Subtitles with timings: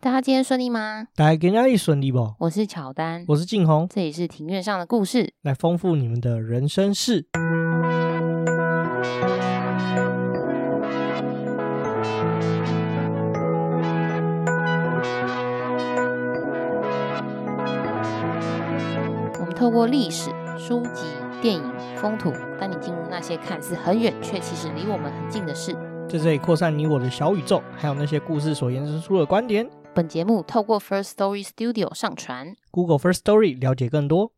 [0.00, 1.08] 大家今天顺利吗？
[1.16, 2.32] 大家今天顺利不？
[2.38, 7.26] 我是乔丹，我是静红，这里是庭院上的故事，来丰富你们的人生事。
[19.34, 21.02] 我们透过历史、书籍、
[21.42, 25.74] 电影、风土，带你进入那些看似很远却其实离我们很近的事。
[26.08, 29.68] 在这里扩散你我的小宇宙，还有那些故事所延伸出的观点。
[29.98, 34.30] 本节目透过 First Story Studio 上传，Google First Story 了解更多。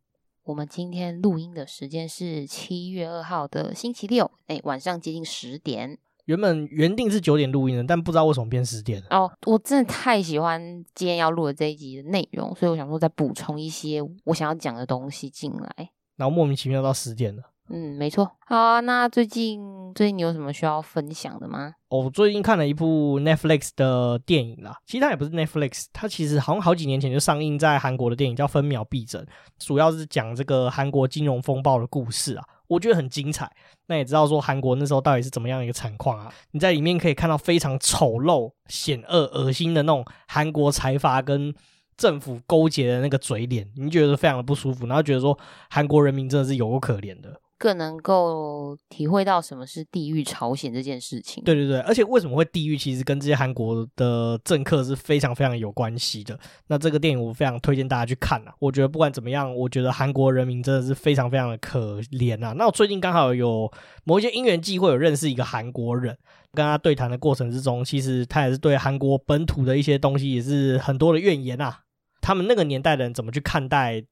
[0.45, 5.99] 我们今天录音的时间是七月二号的星期六，哎，晚上接近十点。
[6.25, 9.07] 原本原定是九点录音的，但不知道为什么变十点了。
[9.11, 15.91] 哦，我真的太喜欢今天要录的这一集的内容，所以我想说再补充一些我想要讲的东西进来。
[16.17, 17.43] 然后莫名其妙到十点了。
[17.73, 18.29] 嗯，没错。
[18.47, 21.73] 好啊，那最近最近你有什么需要分享的吗？
[21.89, 24.77] 哦，我最近看了一部 Netflix 的电影啦。
[24.87, 29.23] 其实它也不是 Netflix，它其实好像好几年前就上映在韩国的电影，叫《分秒必争》，
[29.59, 32.45] 主要是讲这个韩国金融风暴的故事啊。
[32.67, 33.51] 我觉得很精彩。
[33.87, 36.33] 那也知道说韩国那时候到底是怎么样一个惨况啊？
[36.51, 41.55] 你在里面可以看到非常丑陋、险恶、恶心的那种韩国财阀跟
[41.97, 47.41] 政府勾结的那个嘴脸，你觉得非常的不舒服，然后觉得说韩国人民真的是有够可怜的。
[47.61, 51.45] 更能够体会到什么是地狱朝鲜这件事情。
[51.45, 56.41] 对对对，而且为什么会地狱，其实跟这些韩国的政客是非常非常有关系的。
[56.69, 58.55] 那这个电影我非常推荐大家去看啊！
[58.61, 62.55] 我觉得不管怎么样，我觉得韩国人民真的是非常非常的可怜啊。
[62.57, 63.71] 那我最近刚好有
[64.05, 66.17] 某一些因缘际会，有认识一个韩国人，
[66.55, 71.81] 跟他对谈的过程之中，其实他也是对韩国本土的一些东西也是很多的怨言啊。
[72.23, 74.03] 他们那个年代的人怎么去看待？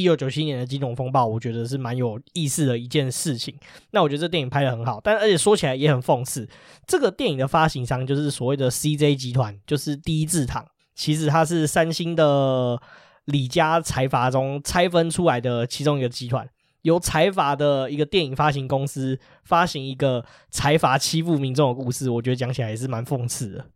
[0.00, 3.54] 一九九七年的金融风暴，我觉得是蛮有意思的一件事情。
[3.90, 6.48] 那我觉得这电影拍的很好，但而且说起来也很讽刺。
[6.86, 12.80] 这个电影的发行商就是所谓的 CJ 集团，就是第一制糖，其实它是三星的
[13.26, 16.48] 李家财阀中拆分出来的其中一个集团，
[16.82, 22.08] 由财阀的一个电影发行公司发行一个财阀欺负民众的故事。
[22.08, 23.66] 我觉得讲起来也是蛮讽刺的，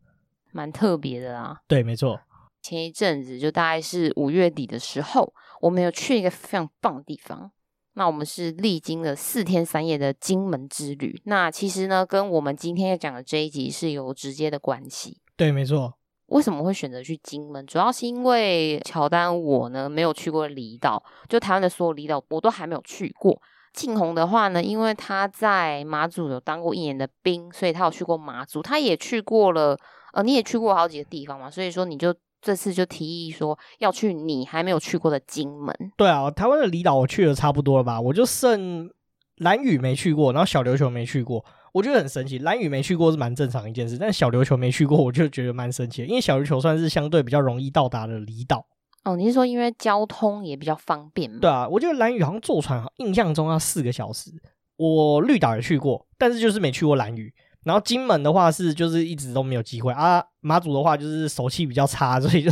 [0.52, 1.56] 蛮特别的啊。
[1.68, 2.20] 对，没错。
[2.62, 7.50] 前一阵子就大概是五月底的时候，我们有去一个非常棒的地方。
[7.94, 11.20] 那我们是历经了四天三夜的金门之旅。
[11.26, 15.20] 那其实呢，跟我们今天要讲的这一集是有直接的关系。
[15.36, 15.94] 对，没错。
[16.26, 17.64] 为什么会选择去金门？
[17.66, 23.40] 主要是因为乔丹我呢没有去过离岛，就台湾的所有离岛我都还没有去过。
[23.72, 28.60] 庆红的话呢，因为他在马祖有当过一年的兵，所以他有去过马祖。
[28.60, 29.78] 他也去过了，
[30.12, 32.12] 呃，你也去过好几个地方嘛，所以说你就。
[32.42, 35.74] 这次就提议说要去你还没有去过的金门。
[35.96, 38.00] 对啊，台湾的离岛我去的差不多了吧？
[38.00, 38.90] 我就剩
[39.36, 41.44] 兰屿没去过，然后小琉球没去过。
[41.72, 48.66] 我觉得很神奇，兰屿没去过是蛮正常一件事，但小琉球没去过，我就觉得蛮神奇的，因为小琉球算是相对比较容易到达的离岛。
[49.04, 51.38] 哦，你是说因为交通也比较方便吗？
[51.40, 54.30] 对啊，我觉得兰屿好像坐船，印象中要四个小时。
[54.76, 57.32] 我绿岛也去过，但是就是没去过兰屿。
[57.64, 62.50] 然后金门的话是就是一直都没有机会啊，马祖的话就是手气比较差， 所以就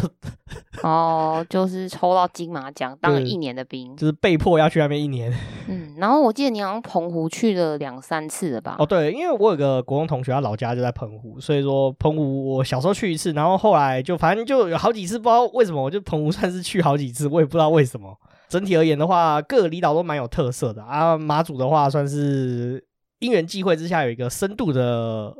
[0.82, 5.32] 哦，就是抽到金马奖当了一年的兵，就是被迫要去那边一年。
[5.68, 8.76] 嗯，然后我记得你好像澎湖去了两三次了吧？
[8.78, 18.16] 哦，对，因为我有个国中同学，他老家就在澎湖，所以说澎湖我小时候去一次，然后后来就反正就有好几次，不知道为什么，我就澎湖算是去好几次，我也不知道为什么。
[18.48, 22.84] 整体而言的话，各个离岛都蛮有特色的啊，马祖的话算是。
[23.20, 25.34] 因缘际会之下，有一个深度的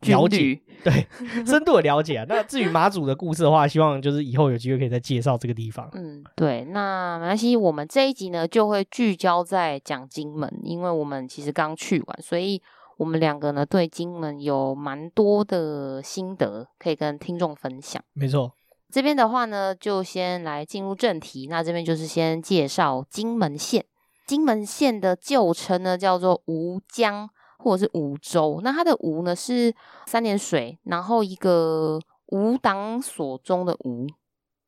[0.00, 1.06] 了解，对，
[1.46, 2.26] 深度的了解啊。
[2.28, 5.88] 那至于马祖的故事的话，希望就是以后有机会可以再介绍这个地方。
[5.92, 12.60] 嗯，对，那没关系，我们这一集呢就会聚焦在讲金门，因为我们其实刚去完，所以
[12.96, 18.02] 我们两个呢对金门有蛮多的心得可以跟听众分享。
[18.14, 18.52] 没错，
[18.90, 21.46] 这边的话呢，就先来进入正题。
[21.48, 23.84] 那这边就是先介绍金门县。
[24.26, 27.28] 金门县的旧称呢叫做吴江
[27.58, 29.74] 或者是吴州，那它的吴呢是
[30.06, 34.06] 三点水，然后一个吴党所中的吴，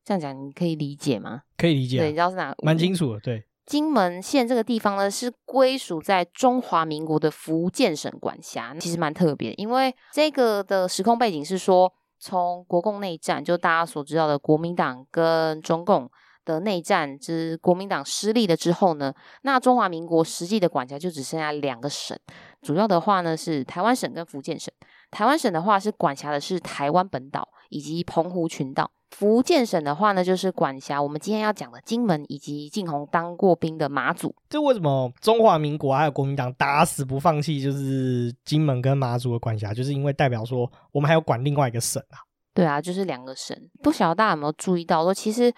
[0.03, 1.43] 这样讲你可以理解吗？
[1.57, 2.55] 可以理解，对，你知道是哪？
[2.63, 3.19] 蛮清楚的。
[3.19, 16.09] 对，金门县这个地方呢是归属在中华民国的福建省管辖，其实蛮特别，因为这个的时空背景是说，从国共内战，就大家所知道的国民党跟中共。
[16.45, 22.17] 的内战之国民党失利了之后呢，那中华民国实际的管辖就只剩下两个省，
[22.61, 24.71] 主要的话呢是台湾省跟福建省。
[25.11, 34.35] 台湾省的话是管辖的是台湾本岛以及澎湖群岛，福建省的话呢就是管辖我们今天要讲的金门以及晋红当过兵的马祖。
[34.49, 42.19] 这为什么中华民国还有国民党打死不放弃就是金门跟马祖的管辖，就是因为代表说我们还要管另外一个省啊。
[42.53, 43.55] 对啊，就是两个省。
[43.83, 45.53] 不晓得大家有没有注意到，说其实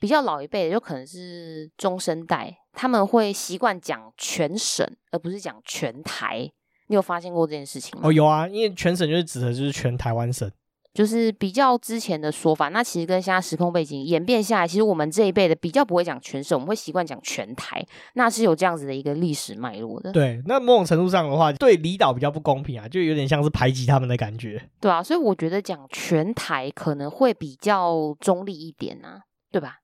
[0.00, 6.50] 比较老一辈的，就可能是中生代，他们会习惯讲全省，而不是讲全台。
[6.88, 8.08] 你有发现过这件事情吗？
[8.08, 10.50] 哦，有啊，因为全省就是指的就是全台湾省。
[10.92, 17.80] 就是比较之前的说法，那其实跟现在时空背景演变下来，其实我们这一辈的比较不会讲全省，我们会习惯讲全台，
[18.14, 20.10] 那是有这样子的一个历史脉络的。
[20.10, 24.68] 对，那某种程度上的话，对离岛比较不公平啊，就有点像是排挤他们的感觉。
[24.80, 29.20] 对啊，所以我觉得讲全台可能会比较中立一点啊，
[29.52, 29.76] 对吧？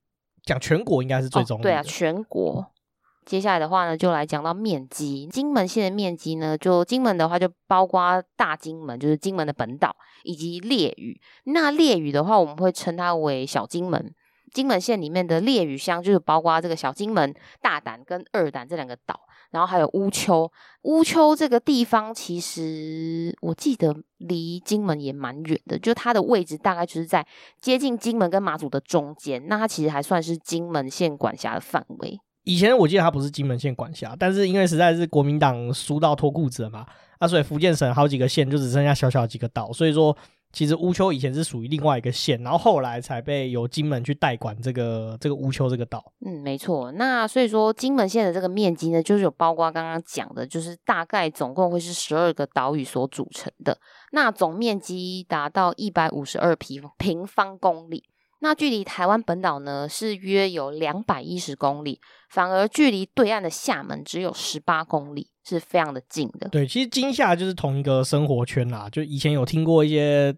[0.47, 1.69] 讲全国应该是最中立的。
[1.69, 2.67] 哦，对啊，全国。
[3.27, 5.27] 接下来的话呢，就来讲到面积。
[5.27, 11.21] 金门县的面积呢，就金门的话就包括大金门，就是金门的本岛，以及列屿。
[11.45, 14.15] 那列屿的话，我们会称它为小金门。
[14.57, 19.21] 金门县里面的烈屿乡就是包括这个小金门、大胆跟二胆这两个岛，
[19.51, 20.51] 然后还有乌丘。
[20.85, 27.27] 乌丘这个地方其实我记得离金门也蛮远的，就它的位置大概就是在
[27.61, 29.47] 接近金门跟马祖的中间。
[29.47, 32.19] 那它其实还算是金门县管辖的范围。
[32.45, 36.87] 以前我记得它不是金门县管辖，但是因为实在是国民党输到脱裤子了嘛，
[37.19, 40.17] 啊，所以福建省好几个县就只剩下小小几个岛，所以说
[40.53, 46.13] 其实乌丘以前是属于另外一个县，然后后来才被由金门去代管这个这个乌丘这个岛。
[46.25, 46.91] 嗯，没错。
[46.93, 53.79] 那所以说金门县的这个面积呢，就是有包括刚刚讲的，就是大概总共会是十二个岛屿所组成的，
[54.13, 58.05] 那总面积达到一百五十二平平方公里。
[58.41, 62.01] 那距离台湾本岛呢，是约有两百一十公里，
[62.31, 66.49] 反而距离对岸的厦门只有十八公里，是非常的近的。
[66.49, 70.37] 对，其实金厦就是同一个生活圈啦，就以前有听过一些。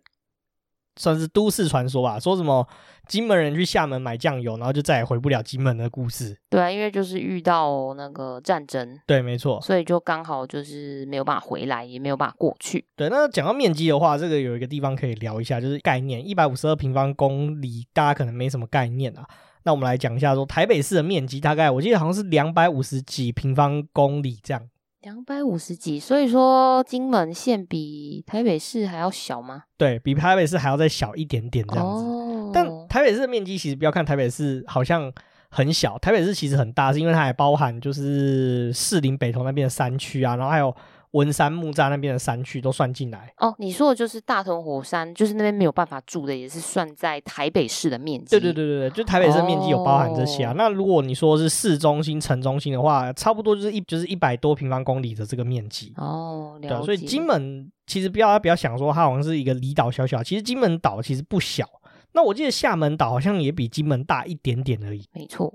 [0.99, 2.67] 算是都市传说吧，说什么
[3.07, 6.37] 金门人去厦门买酱油，然后就再也回不了金门的故事。
[6.51, 12.85] 对啊，因为就是遇到那个战争，对，没错，所以就刚好就是没有办法回来，也没有办法过去。
[12.97, 19.25] 对，那讲到面积的话，这个有一个地方可以聊一下，就是概念，一百五十二平方公里，大家可能没什么概念啊。
[19.65, 24.63] 那我们来讲一下，说台北市的面积大概，我记得好像是两百五十几平方公里这样。
[25.03, 29.65] 两百五十几，所以说金门县比台北市还要小吗？
[29.77, 32.05] 对，比台北市还要再小一点点这样子。
[32.05, 35.13] 哦、但台北市的面积其实不要看台北市好像
[35.51, 40.75] 很小，台北市其实很大，是因为它还包含就是士林北投那边的山区啊，然后还有。
[41.13, 43.55] 文山木栅那边的山区都算进来哦。
[43.59, 48.31] 你说的就是大屯火山，就是那边没有办法住的，也是算在台北市的面积。
[48.31, 50.53] 对对对对对，就台北市的面积有包含这些啊。
[50.53, 56.59] 哦、那如果你说是市中心、城中心的话，差不多就是一就是一百多平方公里的这个面积哦。
[56.61, 56.77] 了解。
[56.77, 61.67] 对，所以金门其实不要不要想说它好像是一个离岛小小，其实金门岛其实不小。
[62.13, 65.05] 那我记得厦门岛好像也比金门大一点点而已。
[65.13, 65.55] 没错。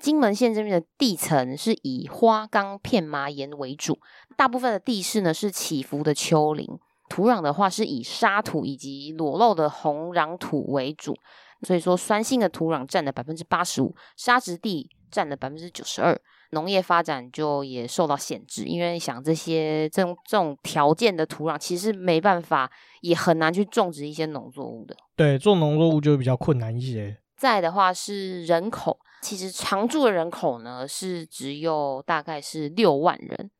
[0.00, 3.98] 金门县这边的地层是以花岗片麻岩为主，
[4.34, 6.66] 大部分的地势呢是起伏的丘陵，
[7.10, 11.14] 土壤的话是以沙土以及裸露的红壤土为主，
[11.62, 16.18] 所以说酸性的土壤占了百分之八十五，沙质地占了百分之九十二，
[16.52, 22.70] 农业发展就也受到限制，因为想这些这种这种条件的土壤其实没办法，
[23.02, 24.96] 也很难去种植一些农作物的。
[25.14, 27.18] 对，种农作物就比较困难一些。
[27.40, 28.98] 在的话是人口。
[29.22, 33.50] 其实常住的人口呢是只有大概是六万人。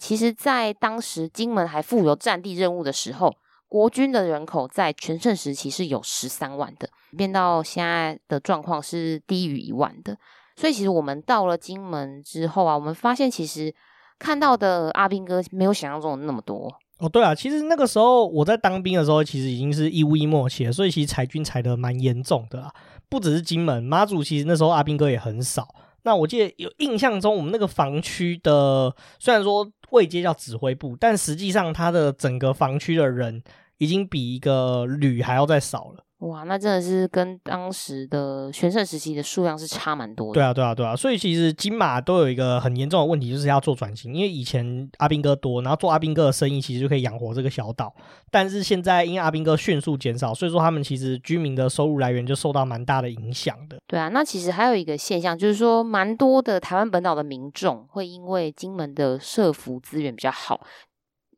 [0.00, 3.34] 其实，在当时金门还负有战地任务的时候，
[3.68, 6.88] 国军的人口在全盛时期是有十三万的，
[7.18, 10.16] 变到现在的状况是低于一万的。
[10.56, 13.74] 所以，其实我们到了金门之后啊，我们发现其实
[14.18, 16.72] 看到的阿兵哥没有想象中的那么多。
[16.98, 22.74] 哦，对啊，其实那个时候我在当兵的时候，其实已经是义务役末期了，所以其实裁军裁得蛮严重的啊。
[23.10, 25.68] 不只是金门、马祖，其实那时候阿兵哥也很少。
[26.02, 33.42] 那我记得有印象中，我们那个防区的虽然说位阶叫指挥部，但实际上他的整个防区的人
[33.76, 36.04] 已经比一个旅还要再少了。
[36.20, 40.34] 哇，那真的是跟当时的全盛时期的数量是差蛮多的。
[40.34, 44.14] 对啊，对啊，对啊，所以其实金马都有一个很严重的问题，就是要做转型。
[44.14, 47.94] 因为以前阿兵哥多，然后做阿兵哥的生意，其实就可以养活这个小岛。
[48.30, 53.78] 但是现在因为阿兵哥迅速减少，所以说他们其实居民的收入来源就受到蛮大的影响的。
[53.86, 60.60] 对啊，那其实还有一个现象，就是说蛮多的台湾本岛的民众会因为金门的社福资源比较好。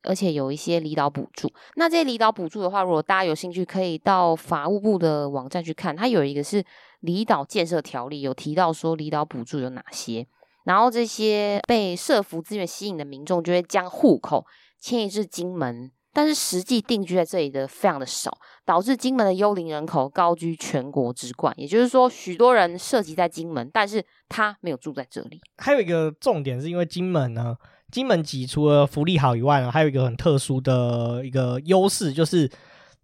[0.05, 6.65] 而且有一些离岛补助，那这些离岛补助的话，如果大家有兴趣，可以到法务部的网站去看，它有一个是
[7.01, 10.27] 离岛建设条例，有提到说离岛补助有哪些，
[10.65, 14.45] 然后这些被社福资源吸引的民众就会将户口
[14.81, 21.55] 迁移至金门，但是实际定居在这里的非常的少，导致金门的幽灵人口高居全国之冠。
[21.57, 25.41] 也就是说，许多人设籍在金门，但是他没有住在这里。
[25.59, 27.57] 还有一个重点是因为金门呢。
[27.93, 32.51] 金门籍除了福利好以外呢，还有一个很特殊的一个优势，就是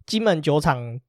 [0.05, 0.99] 金门酒厂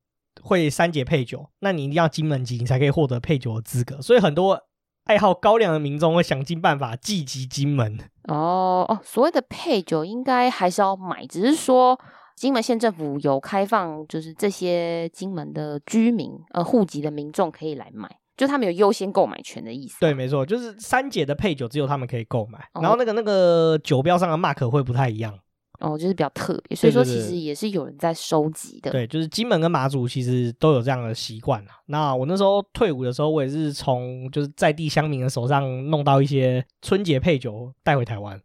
[0.42, 4.00] 会三节配酒，那你一定要金门籍，你才可以获得配酒的资格。
[4.02, 4.60] 所以很多
[5.04, 7.99] 爱好高粱的民众会想尽办法聚集金门。
[8.28, 11.99] 哦哦，所谓的配酒应该还是要买，只是说
[12.37, 18.08] 金门县政府有开放，就是这些金门的居民呃户籍的民众可以来买。
[18.40, 20.00] 就他们有优先购买权的意思。
[20.00, 25.38] 对，没错，就是三姐的配酒只有他们可以购买，哦、然后那个那个酒标上的 mark 会不太一样。
[25.78, 28.90] 哦，就是比较特别，所以说其实也是有人在收集的。
[28.90, 31.62] 对，对，对，对，就是金门跟马祖其实都有这样的习惯。
[31.87, 38.40] 那我那时候退伍的时候，我也是从就是在地乡民的手上弄到一些春节配酒带回台湾。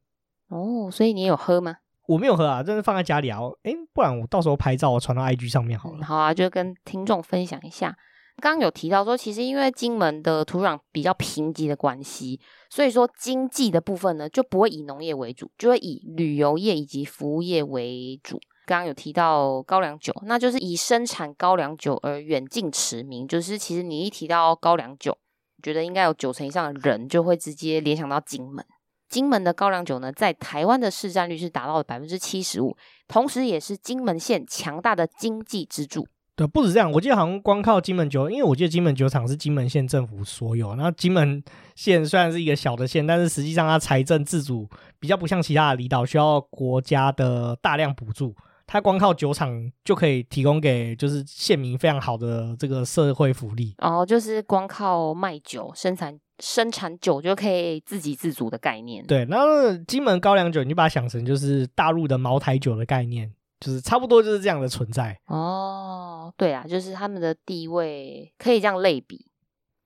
[0.49, 1.77] 哦，所以你有喝吗？
[2.07, 3.39] 我没有喝啊，真是放在家里啊。
[3.63, 5.99] 哎，不然我到时候拍照我传到 IG 上面好了。
[5.99, 7.95] 嗯、好啊，就跟听众分享一下。
[8.41, 12.39] 刚有提到说，其实因为金门的土壤比较贫瘠的关系，
[12.69, 18.39] 所以说经济的部分呢，就不会以农业为主，就会以旅游业以及服务业为主。
[18.65, 23.27] 刚刚有提到高粱酒，那就是以生产高粱酒而远近驰名。
[23.27, 25.17] 就是其实你一提到高粱酒，
[25.63, 28.65] 觉得应该有九成以上的人就会直接联想到金门。
[29.07, 32.75] 金门的高粱酒呢，在台湾的市占率是达到了百分之七十五，
[33.07, 36.07] 同时也是金门县强大的经济支柱。
[36.35, 40.75] 对，不止这样，我记得好像光靠金门酒，因为我记得金门酒厂是金门县政府所有。
[40.75, 41.41] 然后金门
[41.75, 44.67] 县虽然是一个小的县，但是实际上它财政自主
[44.99, 48.35] 比较不像其他的离岛需要国家的大量补助，
[48.67, 53.73] 它光靠酒厂就可以提供给就是县民非常好的这个社会福利。
[53.77, 59.05] 哦，就是光靠卖酒生产生产酒就可以自给自足的概念。
[59.05, 63.31] 对，然后金门高粱酒，你就把它想成就是大陆的茅台酒的概念。
[63.59, 69.25] 就是差不多就是这样的存在哦，对啊，就是他们的地位可以这样类比。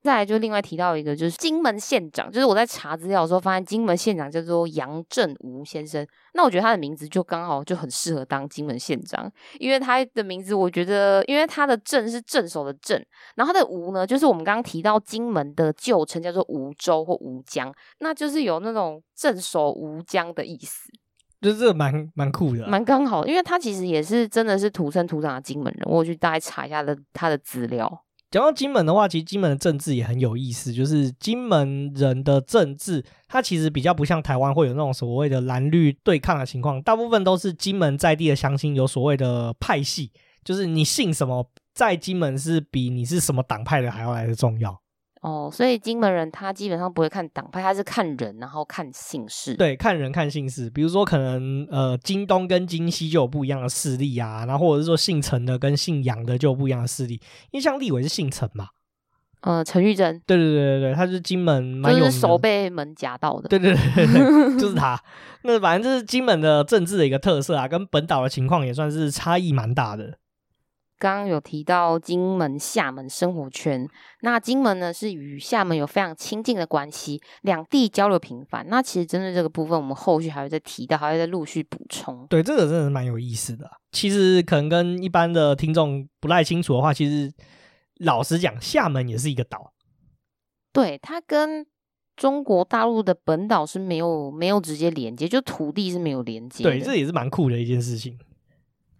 [0.01, 6.07] 再来就另外提到一个，就是金门县长，就是我在查资料的时候发现金门县长叫做杨振吴先生。
[6.33, 20.89] 那我觉得他的名字就刚好就很适合当金门县长，因为他的名字我觉得，因为他的镇是镇守的镇，然后他的吴呢，就是我们刚刚提到金门的旧称叫做吴州或吴江，那就是有那种镇守吴江的意思。
[21.41, 25.83] 就是这个蛮蛮酷的，蛮刚好，因为他其实也是真的是土生土长的金门人。
[25.85, 28.03] 我去大概查一下的他的资料。
[28.31, 30.71] 讲到金门的话，其实金门的政治也很有意思。
[30.71, 40.11] 就是金门人的政治，它其实比较不像台湾会有那种所谓的蓝绿对抗的情况，大部分都是金门在地的乡亲有所谓的派系，
[40.43, 44.79] 就是你姓什么，在金门是比你是什么党派的还要来的重要。
[45.21, 49.53] 哦，所以金门人他基本上不会看党派，他是看人，然后看姓氏。
[49.53, 50.69] 对，看人看姓氏。
[50.69, 57.15] 比如说，可能呃，金东跟金西就有不一样的势力啊，然后或者是说姓陈的跟姓杨的就有不一样的势力。
[57.51, 58.67] 因为像立委是姓陈嘛，
[59.41, 60.21] 呃，陈玉珍。
[60.25, 63.49] 对对对对对，他是金门蛮有就是手被门夹到的。
[63.49, 64.97] 对对对对，就是他。
[65.43, 70.17] 那反正这是金门的政治的一个特色啊，跟本岛的情况也算是差异蛮大的。
[70.99, 73.87] 刚刚有提到金门、厦门生活圈，
[74.19, 78.67] 那金门呢是与厦门有非常亲近的关系，两地交流频繁。
[78.67, 82.27] 那其实针对这个部分，我们后续还会再提到，还会再陆续补充。
[82.27, 83.65] 对，这个真的是蛮有意思的。
[83.91, 87.33] 其实可能跟一般的听众不太清楚的话，其实
[88.01, 89.73] 老实讲，厦门也是一个岛。
[90.73, 91.65] 对，它跟
[92.17, 96.65] 中国大陆的本岛是没有没有直接连接，就土地是没有连接。
[96.65, 98.19] 对，这也是蛮酷的一件事情。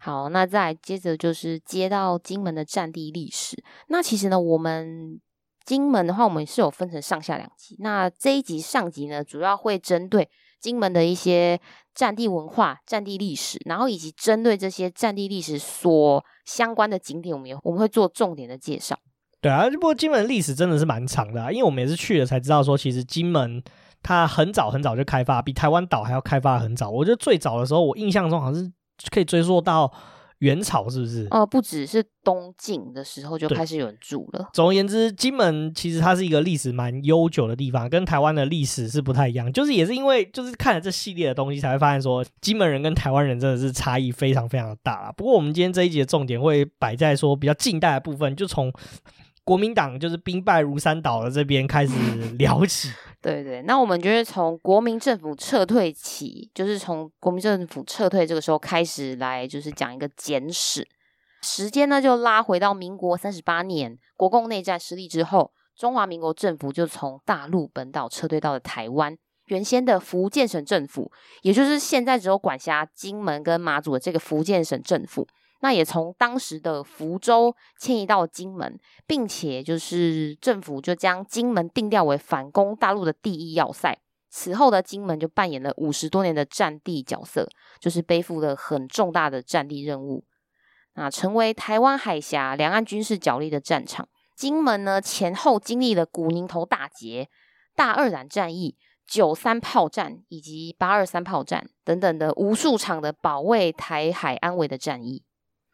[0.01, 3.61] 好，那再接着就是接到金门的战地历史。
[3.89, 5.19] 那其实呢，我们
[5.65, 7.75] 金门的话，我们是有分成上下两集。
[7.79, 10.29] 那这一集上集呢，主要会针对
[10.61, 11.59] 金门的一些
[11.93, 18.97] 战地文化、战地历史，然后以及针对这些战地历史所相关的景点，我们有我们会做重点的介绍。
[19.41, 23.61] 对啊，不过金门历史真的是蛮长的啊，因为我们也是去了才知道说，其实金门
[24.01, 26.89] 它很早很早就开发，比台湾岛还要开发很早。
[26.89, 28.71] 我觉得最早的时候，我印象中好像是。
[29.11, 29.91] 可以追溯到
[30.39, 31.25] 元朝，是不是？
[31.31, 34.49] 哦、呃，不只是东晋的时候就开始有人住了。
[34.53, 39.51] 总而言之，金门其实它是一个历史蛮悠久的地方，跟台湾的历史是不太一样。
[39.51, 45.11] 就是也是因为就是看了这系列的东西，才会发现说金门人跟台湾人真的是差异非常非常的大啦。
[45.11, 48.71] 不过我们今天这一集的重点会摆在说比较近代的部分，就从
[49.49, 51.91] 国民党就是兵败如山倒的这边开始
[52.37, 52.87] 聊起。
[53.19, 60.87] 对对，那我们就是从国民政府撤退起，就是从国民政府撤退这个时候开始来，就是讲一个简史。
[61.41, 69.17] 时间呢就拉回到民国三十八年，国共内战失利之后，中华民国政府就从大陆本岛撤退到了台湾。
[69.45, 75.27] 原先的福建省政府，也就是现在只有管辖金门跟马祖的这个福建省政府。
[75.61, 83.99] 那也从当时的福州迁移到金门，并且就是政府就将金门定调为反攻大陆的第一要塞。
[84.29, 87.49] 此后的金门就扮演了五十多年的战地角色，
[87.79, 90.23] 就是背负了很重大的战地任务。
[90.93, 94.07] 啊，成为台湾海峡两岸军事角力的战场。
[94.35, 97.27] 金门呢，前后经历了古宁头大捷、
[97.75, 105.23] 大二榄战役、九三炮战以及八二三炮战等等的无数场的保卫台海安危的战役。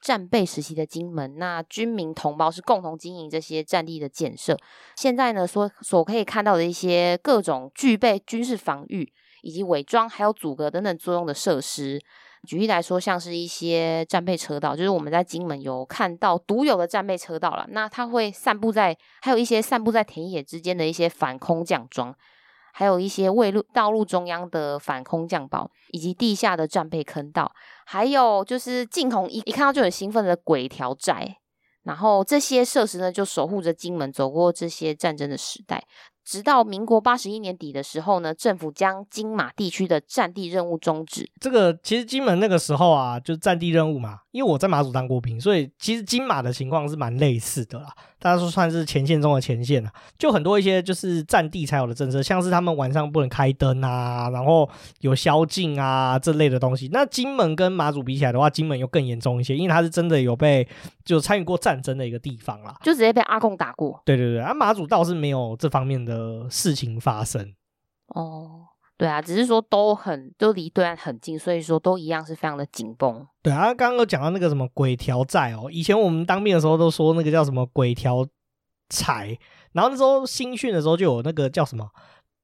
[0.06, 4.56] 战备时期的金门，那军民同胞是共同经营这些战地的建设。
[4.96, 12.00] 现在呢，所所可以看到的一些各种具备军事防御以及伪装还有阻隔等等作用的设施，
[12.48, 17.66] 举例来说，像是一些战备车道，就是我们在金门有看到独有的战备车道了。
[17.72, 22.16] 那它会散布在，还有一些散布在田野之间的一些反空降桩。
[22.78, 27.50] 还有一些卫路道路中央的反空降堡，以及地下的战备坑道，
[27.86, 31.38] 还有就是镜头一一看到就很兴奋的鬼条寨，
[31.84, 35.86] 然后这些设施呢，就守护着金门走过这些战争的时代。
[36.26, 41.30] 直到民国八十一年底的时候呢，政府将金马地区的战地任务终止。
[41.40, 47.94] 这个其实金门那个时候啊，就是战地任务嘛，因为我在马祖当过兵，所以其实金马的情况是蛮类似的啦。
[48.26, 54.68] 大家说算是前线中的前线了，就很多一些就是战地才有的政策，像是他们晚上不能开灯啊，然后
[55.02, 56.90] 有宵禁啊这类的东西。
[56.92, 60.68] 那金门跟马祖比起来的话，金门又更严重一些，因为它是真的有被
[61.04, 64.02] 就参与过战争的一个地方啦，就直接被阿贡打过。
[64.04, 67.54] 对对对，啊马祖倒是没有这方面的事情发生。
[68.08, 68.62] 哦，
[68.98, 73.28] 对啊，只是说都很都离对岸很近，所以说都一样是非常的紧绷。
[73.42, 78.26] 对啊，刚刚有讲到那个什么鬼条寨哦，以前我们当兵的时候都说那个叫什么鬼条
[78.90, 79.38] 财，
[79.74, 81.90] 然后那时候新训的时候就有那个叫什么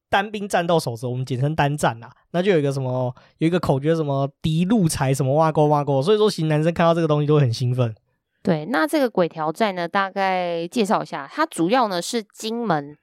[0.10, 7.96] 单兵战斗守则，我们简称单战啊，那就有一个什么有一个口诀什么敌路财什么挖沟挖沟，所以说型男生看到这个东西都会很兴奋。
[8.44, 12.98] 对，那这个鬼条寨呢，大概介绍一下，它主要呢是金门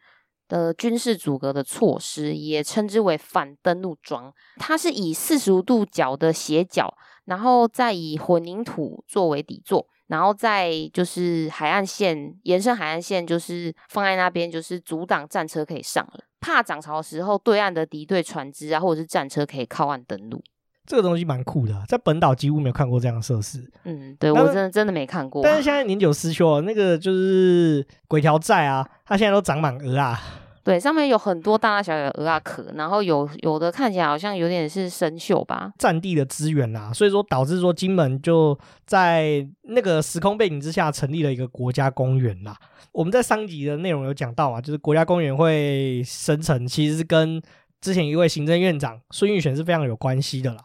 [0.48, 6.92] 的军事阻隔的措施，也称之为反登陆桩，它是以四十五度角的斜角。
[7.26, 16.24] 然后再以混凝土作为底座，然后再就是海岸线延伸，海岸线就是放在那边，就是阻挡战车可以上了。
[16.40, 20.42] 怕涨潮的时候，对岸的敌对船只啊，或者是战车可以靠岸登陆。
[20.88, 23.62] 这个东西蛮酷的，在本岛几乎没有看过这样的设施。
[23.84, 25.42] 嗯，对我真的真的没看过。
[25.42, 30.18] 但是现在年久失修，那个就是鬼条寨啊，它现在都长满鹅啊。
[30.64, 35.72] 对，上面有很多大大小小的鹅啊壳，然后有有的看起来好像有点是生锈吧。
[35.78, 42.54] 占地的资源啦，所以说导致说金门就在那个时空背景之下成立了一个国家公园啦。
[42.92, 47.40] 我们在上集的内容有讲到啊，就是国家公园会生成，其实是跟
[47.80, 50.60] 之前一位行政院长孙运璇是非常有关系的啦。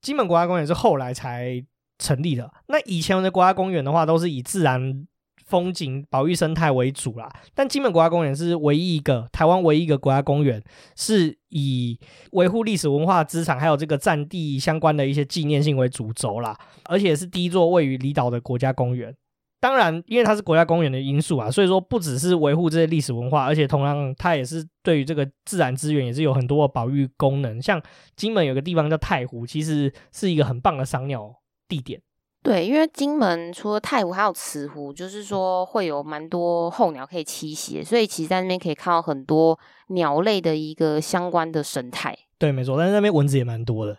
[0.00, 1.64] 金门国家公园是后来才
[1.98, 5.06] 成立的，那以前的国家公园的话都是以自然。
[5.46, 10.62] 风景保育生态为主啦，但金门国家公园是唯一一个台湾唯一一个国家公园，
[10.94, 11.98] 是以
[12.30, 19.12] 维护历史文化资产还有这个占地相关的一些纪念性为主轴啦，而且是第一座位于离岛的国家公园。
[19.60, 27.60] 当然，因为它是国家公园的因素啊，所以说不只是维护这些历史文化，而且同样它也是对于这个自然资源也是有很多的保育功能。
[27.60, 27.80] 像
[28.16, 31.30] 金门有个地方叫太湖，其实是一个很棒的赏鸟
[31.68, 32.00] 地点。
[32.42, 42.16] 对，因为金门除了太湖，还有慈湖，就是说会有蛮多候鸟可以栖息，所以其实在那边可以看到很多鸟类的一个相关的生态。
[42.38, 43.98] 对，没错，但是那边蚊子也蛮多的，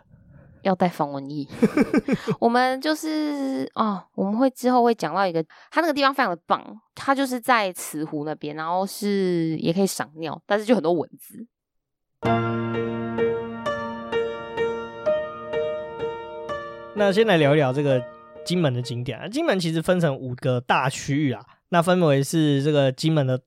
[0.62, 1.46] 要带防蚊液。
[2.40, 11.46] 我们就是哦，我们会之后会讲到一个，它那个地方非常的棒，它就是在慈湖那边，然后是也可以赏鸟，但是就很多蚊子。
[16.94, 18.02] 那先来聊一聊这个。
[18.44, 23.40] 金门的景点啊，金门其实分成五个大区域啊，那分为是这个金门的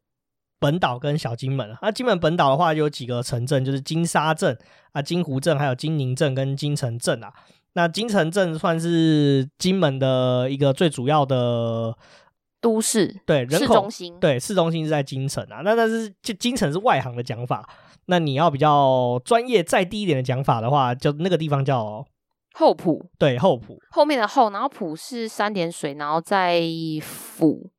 [0.57, 1.77] 本岛跟小金门啊。
[1.81, 4.57] 那金门本岛的话，有几个城镇，就是金沙镇
[4.95, 7.31] 啊、金湖镇、还有金宁镇跟金城镇啊。
[7.73, 11.95] 那金城镇算是金门的一个最主要的
[12.61, 15.61] 都市，对，人口市中心，对，市中心是在金城啊。
[15.63, 17.69] 那但是就金城是外行的讲法，
[18.05, 22.05] 那你要比较专业再低一点的讲法的话，就那个地方叫。
[22.57, 26.63] 后埔，对，后埔后面的后，然后埔是三点水，然后再
[27.01, 27.69] 府，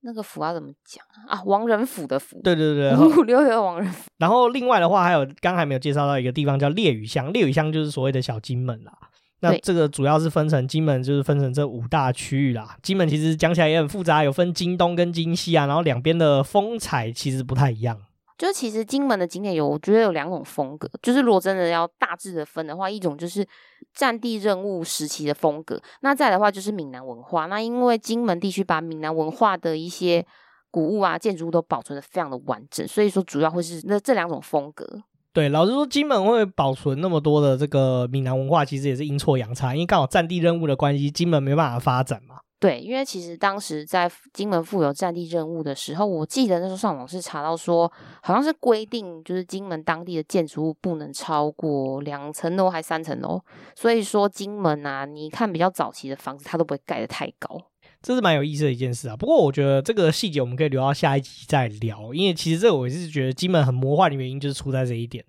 [0.00, 1.42] 那个府要怎么讲啊？
[1.44, 4.10] 王仁府的府，对对对，五六六王仁府。
[4.18, 8.92] 然后另外的话，还有刚还没有介绍到一个地方叫烈屿乡，烈屿乡就是所谓的小金门啦。
[9.40, 12.76] 那这个主要是分成金门，就是分成这五大区域啦。
[12.82, 17.96] 金门其实讲起来也很复杂，有分金东跟金西啊，然后两边的风采其实不太一样。
[18.38, 20.88] 就其实金门的景点有，我觉得有两种风格。
[21.02, 23.46] 就是如果真的要大致的分的话，一种就是
[23.92, 27.46] 战地任务时期的风格，那再的话就是闽南文化。
[27.46, 30.24] 那因为金门地区把闽南文化的一些
[30.70, 35.02] 古物啊、建筑物都保存得非常的完整，所以说主要会是那这两种风格。
[35.32, 42.36] 对，老实说，金门会保存那么多的这个闽南文化，其实也是阴错阳差，因为刚好战地任务的关系，金门没办法发展嘛。
[42.60, 47.90] 对，因为其实当时在金门负有战地任务的时候，我记得那时候上网是查到说，
[48.20, 53.40] 好像是规定，就是金门当地的建筑物不能超过两层楼还三层楼，
[53.76, 57.60] 所以说金门啊，你看比较早期的房子，它都不会盖得太高。
[58.02, 59.16] 这是蛮有意思的一件事啊。
[59.16, 65.24] 不过我觉得这个细节我们可以留到下一集再聊，因为其实这个我是觉得金门很魔幻的原因就是出在这一点。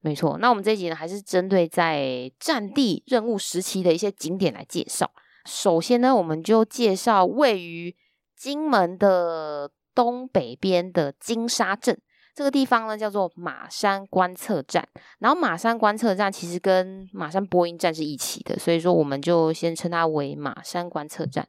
[0.00, 5.10] 没错，那我们这一集呢，还是针对在战地任务时期的一些景点来介绍。
[5.44, 7.94] 首先呢，我们就介绍位于
[8.36, 11.98] 金门的东北边的金沙镇
[12.34, 14.86] 这个地方呢，叫做马山观测站。
[15.18, 21.48] 然后马山观测站其实跟马山播音站是一起的，所以说我们就先称它为马山观测站。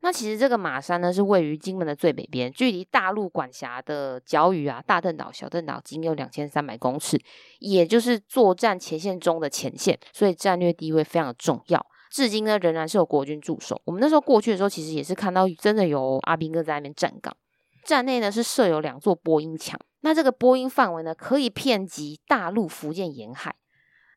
[0.00, 7.20] 那其实这个马山呢，是位于金门的最北边，距离大陆管辖的角屿啊，大嶝岛、小嶝岛仅有两千三百公尺，
[7.58, 11.84] 也就是作战前线中的前线，所以战略地位非常的重要。
[12.10, 13.80] 至今呢，仍然是有国军驻守。
[13.84, 17.36] 我们那时候过去的时候，其实也是看到真的有阿兵哥在那边站岗。
[17.84, 23.54] 站内呢是设有两座播音墙，那这个播音范围呢可以遍及大陆、福建沿海。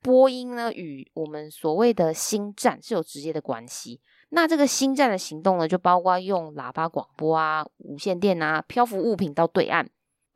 [0.01, 4.01] 播音呢与我们所谓的星战是有直接的关系。
[4.29, 9.89] 那这个星战的行动呢，就包括用喇叭广播啊、无线电啊、漂浮物品到对岸。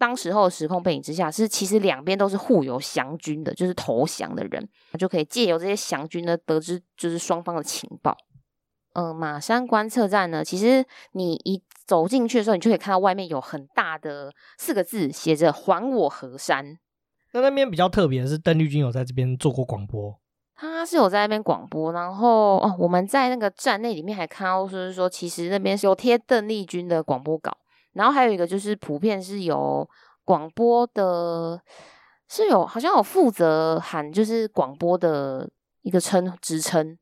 [0.05, 8.15] 当时候的时空背景之下，是其实两边都是互有降军的，就是投降的人，就可以借由这些降军呢，得知就是双方的情报。
[8.93, 16.77] 嗯、呃，马山观测站呢，其实你一走进去的时候，你就可以看到外面有很大的四个字，写着“还我河山”。
[17.33, 20.19] 那那边比较特别的是，邓丽君有在这边做过广播，
[20.55, 21.91] 他是有在那边广播。
[21.91, 27.57] 然后哦，我们在那个站内里面还看到，就是说其实那边是有贴邓丽君的广播稿。
[27.95, 29.89] 然后还有一个就是普遍是有
[30.23, 31.59] 广播的，
[32.29, 35.49] 是有好像有负责喊就是广播的
[35.81, 36.97] 一个称职称，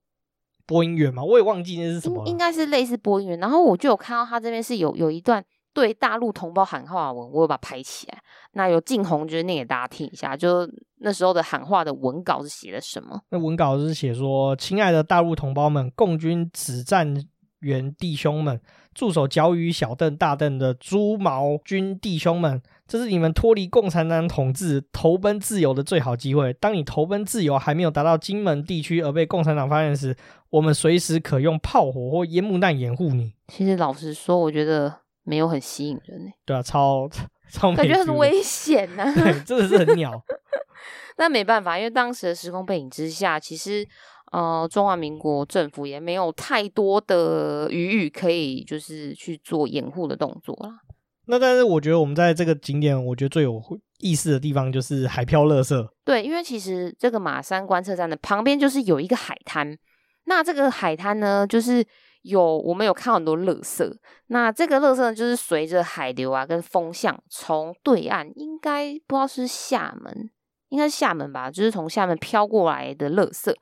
[0.65, 3.39] 播音员嘛，我也忘记那是什么，应该是类似播音员。
[3.39, 8.21] 然后我就有看到他这边是有有一段对大陆同胞喊话文，我有把它拍起来。
[8.51, 13.19] 那有静红，就是念给大家听一下，就那时候的喊话的文稿是写的什么？
[13.29, 17.15] 那文稿是写说：“亲爱的大陆同胞们，共军指战
[17.61, 18.61] 员弟兄们。”
[18.93, 26.53] 驻守角屿小邓、大邓的猪毛军弟兄们，这是你们脱离共产党统治、投奔自由的最好机会。
[26.53, 30.15] 当你投奔自由还没有达到金门地区而被共产党发现时，
[30.49, 33.33] 我们随时可用炮火或烟幕弹掩护你。
[33.47, 36.31] 其实老实说，我觉得没有很吸引人。
[36.45, 37.09] 对啊，超
[37.49, 39.13] 超感觉很危险呢、啊。
[39.13, 40.23] 对，真的是很鸟。
[41.17, 43.87] 那没办法，因为当时的时空背景之下，其实。
[44.33, 50.79] 呃，中华民国政府也没有太多的余裕可以就是去做掩护的动作啦。
[51.27, 53.61] 那但是我觉得我们在这个景点，我觉得最有
[53.99, 55.87] 意思的地方就是海漂垃圾。
[56.03, 59.77] 对，因为其实这个马山观测站的旁边就是有一个海滩。
[60.25, 61.85] 那这个海滩呢，就是
[62.23, 63.87] 有我们有看到很多垃圾。
[64.27, 70.31] 那这个垃圾呢，就是随着海流啊跟风向从对岸，应该不知道是厦门，
[70.69, 73.53] 应该是厦门吧，就是从厦门飘过来的垃圾。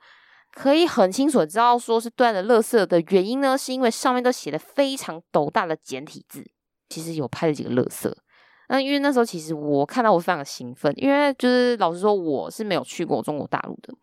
[0.52, 6.44] 可以很清楚知道，说是断了垃圾的原因呢，是因为上面都写的非常斗大的简体字。
[6.88, 8.12] 其实有拍了几个垃圾，
[8.68, 13.94] 那因为那时候其实我看到我非常的兴奋，因为就是老实说我是没有去过中国大陆的，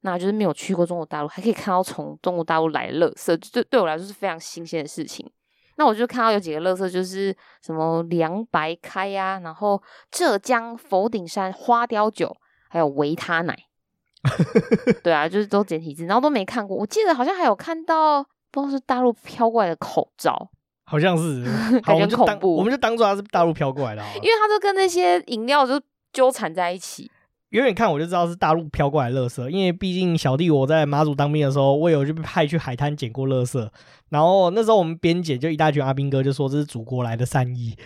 [0.00, 5.30] 那就是没有去过中国大陆，还可以看到从中国大陆来的垃圾，对对我来说是非常新鲜的事情。
[5.76, 9.80] 那我就看到有几个垃圾，就是什么凉白开呀、啊，然后
[10.10, 12.36] 浙江佛顶山花雕酒，
[12.68, 13.56] 还有维他奶。
[15.02, 16.76] 对啊，就是都简体字，然后都没看过。
[16.76, 20.50] 我记得好像还有看到，不知道是大陆飘过来的口罩，
[20.86, 21.44] 好像是，
[21.82, 22.56] 感觉恐怖。
[22.56, 25.80] 我们就当做它是大陆飘过来的，因为它就跟那些饮料就
[26.12, 27.10] 纠缠在一起。
[27.50, 33.68] 远远看我就知道是大陆飘过来的垃圾，因为毕竟小弟我在马祖当兵的时候，我有就被派去海滩捡过垃圾，
[34.08, 37.76] 然后那时候我们边捡就一大群阿兵哥就说这是祖国来的善意。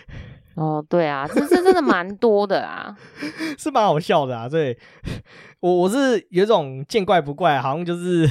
[0.59, 2.93] 哦，对啊，这这真的蛮多的啊，
[3.57, 4.49] 是蛮好笑的啊。
[4.49, 4.77] 对，
[5.61, 8.29] 我我是有种见怪不怪，好像就是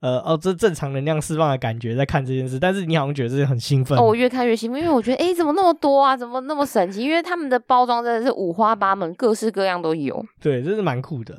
[0.00, 3.98] 呃哦，这正常能量释放的感觉在看这件事，但是你好像觉得这很兴奋。
[3.98, 6.16] 哦，我越看越兴奋，因为我觉得哎，怎么那么多啊？
[6.16, 7.02] 怎么那么神奇？
[7.02, 10.24] 因为他们的包装真的是五花八门，各式各样都有。
[10.40, 11.38] 对，这是蛮酷的。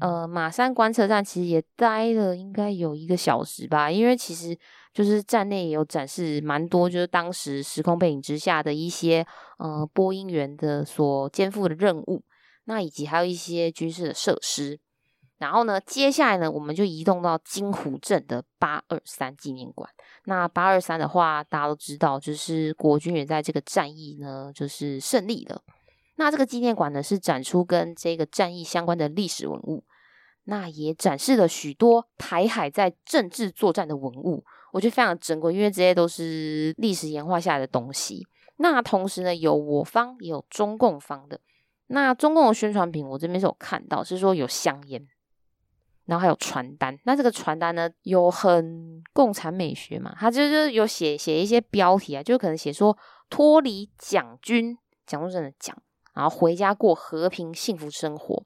[0.00, 4.58] 呃，马山观测站其实也待了应该有一个小时吧，因为其实。
[4.94, 9.24] 就是站内也有展示蛮多，就是当时时空背景之下的一些
[9.58, 12.24] 呃播音员的所肩负的任务，
[12.64, 14.80] 那以及还有一些军事的设施。
[15.36, 19.88] 然后呢，接下来呢，我们就移动到金湖镇的八二三纪念馆。
[20.24, 25.62] 那八二三的话，大家都知道，就是国军也在这个战役呢，就是胜利了。
[26.18, 29.84] 那这个纪念馆呢，是展出跟这个战役相关的历史文物，
[30.44, 38.26] 那也展示了许多台海在政治作战的文物，我觉得非常珍贵，因为这些都是历史演化下来的东西。
[38.56, 41.40] 那同时呢，有我方也有中共方的。
[41.86, 45.06] 那中共的宣传品，我这边是有看到，是说有香烟，
[46.06, 46.98] 然后还有传单。
[47.04, 50.16] 那这个传单呢，有很共产美学嘛？
[50.18, 52.98] 它就是有写写一些标题啊，就可能写说
[53.30, 54.76] 脱离蒋军，
[55.06, 55.80] 蒋中正的蒋，
[56.18, 58.42] 然后回家过和平幸福生活。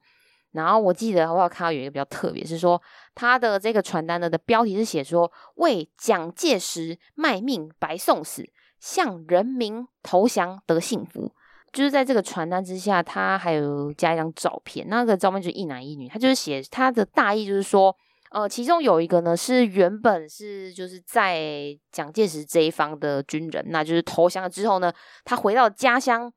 [0.51, 2.81] 然后我记得我有看到有一个比较特别，是说
[3.15, 8.45] 他的这个传单呢的标题是写说为蒋介石卖命白送死，
[8.79, 11.33] 向人民投降得幸福。
[11.73, 16.07] 就是在这个传单之下，他还有加一张照片，那个照片就一男一女。
[16.07, 17.97] 他就是写他的大意，就是说，
[18.31, 24.93] 呃，其中有一个呢是原本是就是在蒋介石这一方的军人，那就是投降了之后呢，
[25.25, 26.31] 他回到家乡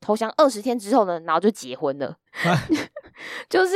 [0.00, 2.16] 投降二十天之后呢，然后就结婚了。
[2.44, 2.56] 啊、
[3.48, 3.74] 就是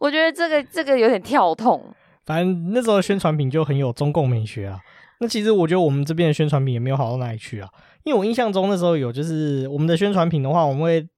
[0.00, 1.94] 我觉得这个这个有点跳痛。
[2.24, 4.78] 反正那时候的宣传品就很有中共美学啊。
[5.20, 7.68] 那其实我觉得我们这边的宣传品也没有好到哪里去啊。
[8.02, 11.08] 因为我印象中那时候有，就是我们的宣传品的话，我们会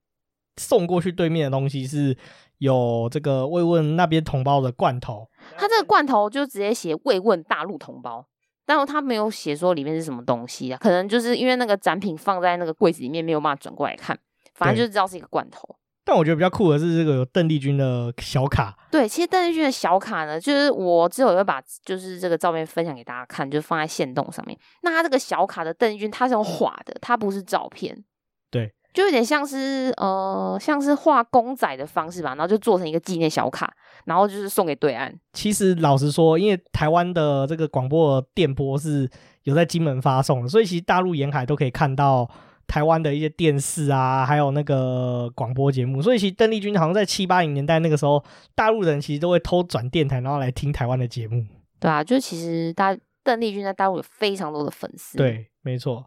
[0.57, 2.17] 送过去对面的东西是
[2.59, 5.29] 有这个慰问那边同胞的罐头。
[5.57, 8.27] 他这个罐头就直接写慰问大陆同胞，
[8.65, 10.79] 但是他没有写说里面是什么东西啊？
[10.81, 14.17] 可能就是因为那个展品放在那个柜子里面，没有办法转过来看，
[14.57, 15.77] 反正就知道是一个罐头。
[16.09, 18.73] 但我觉得比较酷的是这个有邓丽君的小卡。
[18.93, 24.57] 对，其实邓丽君的小卡呢，就是我之后也会把就是这个照片分享给大家看，就放在线动上面。
[24.83, 28.05] 那它这个小卡的邓丽君，它是用画的，它不是照片。
[28.53, 35.13] 对，就有点像是呃，像是画公仔的方式吧，然后就做成一个纪念小卡，然后就是送给对岸。
[35.33, 39.11] 其实老实说，因为台湾的这个广播的电波是
[39.43, 42.31] 有在金门发送的，所以其实大陆沿海都可以看到。
[42.67, 48.23] 台湾的一些电视啊，还有那个广播节目，所以其实邓丽君好像在七八零年代那个时候，
[48.55, 51.45] 大陆人其实都会偷转电台，然后来听台湾的节目。
[51.79, 55.17] 对啊，就其实大邓丽君在大陆有非常多的粉丝。
[55.17, 56.05] 对，没错。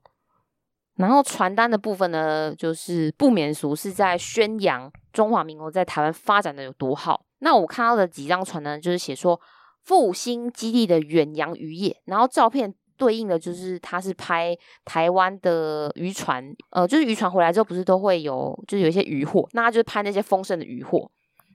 [0.96, 7.26] 然后传单的部分呢，就是不免俗，是在宣扬中华民国在台湾发展的有多好。
[7.40, 9.40] 那我看到的几张传单，就是写说
[9.84, 12.74] 复兴基地的远洋渔业，然后照片。
[13.00, 21.10] 对应的就是，他是拍台湾的渔船，呃，就是渔船回来之后，不是都会有，就是有一些渔获，那他就是拍那些丰盛的渔获。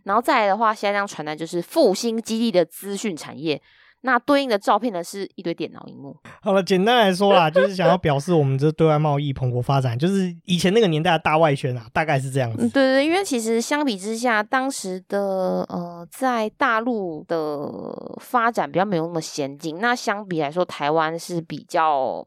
[0.04, 3.61] 然后再来的话，下一张传单就是复兴基地的资讯产业，
[4.07, 6.14] 那对应的照片呢是一堆电脑荧幕。
[6.43, 12.59] 好了，简单来说啦，就是想要表示我们这对外贸易蓬勃发展，就是以前那个年代的大外宣啊，大概是这样子。
[12.59, 22.27] 对对对，因为其实相比之下，当时的呃，在大陆的发展比较没有那么先进，那相比来说，台湾是比较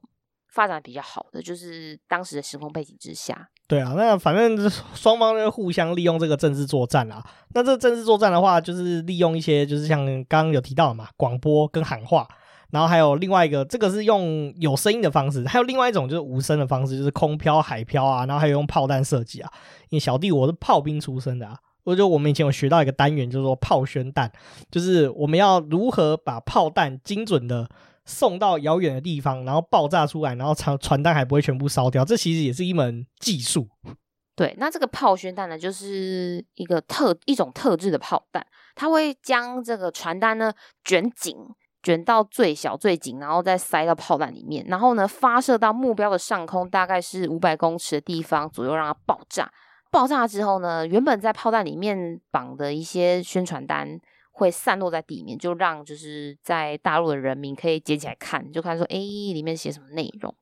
[0.51, 3.49] 发展比较好的，就是当时的时空背景之下。
[3.67, 7.21] 对啊，那反正双方就互相利用这个政治作战啊。
[7.53, 12.25] 那这个政治作战的话，就是利用一些，就是像刚刚有提到的嘛，广播跟喊话，
[12.71, 19.51] 然后还有另外一个，这个是用有声音的方式，还有另外一种就是无声的方式，就是空飘、海飘啊，然后还有用炮弹射击啊。
[19.89, 24.31] 因为小弟我是炮兵出身的啊，我觉得我们以前有学到一个单元，就是说炮宣弹，
[24.71, 27.67] 就是我们要如何把炮弹精准的。
[28.07, 33.67] 送到遥远的地方，然后爆炸出来，然后传传单还不会全部烧掉，这其实也是一门技术。
[34.35, 40.53] 对，那这个炮宣弹呢，就是一个特一种特制的炮弹，它会将这个传单呢
[40.85, 41.35] 卷紧，
[41.83, 49.51] 卷到最小最紧，然后再塞到炮弹里面，然后呢发射到目标的上空，大概是五百公尺的地方左右，让它爆炸。
[49.91, 53.99] 爆炸之后呢，原本在炮弹里面绑的一些宣传单。
[54.37, 60.33] 会散落在地面，就让就是在大陆的人民可以捡起来看，就看说，哎，里面写什么内容。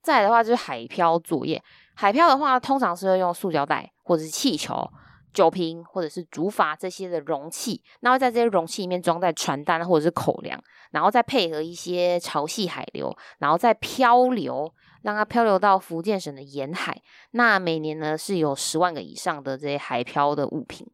[0.00, 1.60] 再来的话就是海漂作业，
[1.94, 4.88] 海漂的话通常是会用塑胶袋或者是气球、
[5.34, 17.02] 酒瓶或者是竹筏这些的容器，那会在这些容器里面装在传单或者是口粮，然后再配合一些潮汐海流，然后再漂流，让它漂流到福建省的沿海。
[17.32, 20.86] 那每年呢是有十万个以上的这些海漂的物品。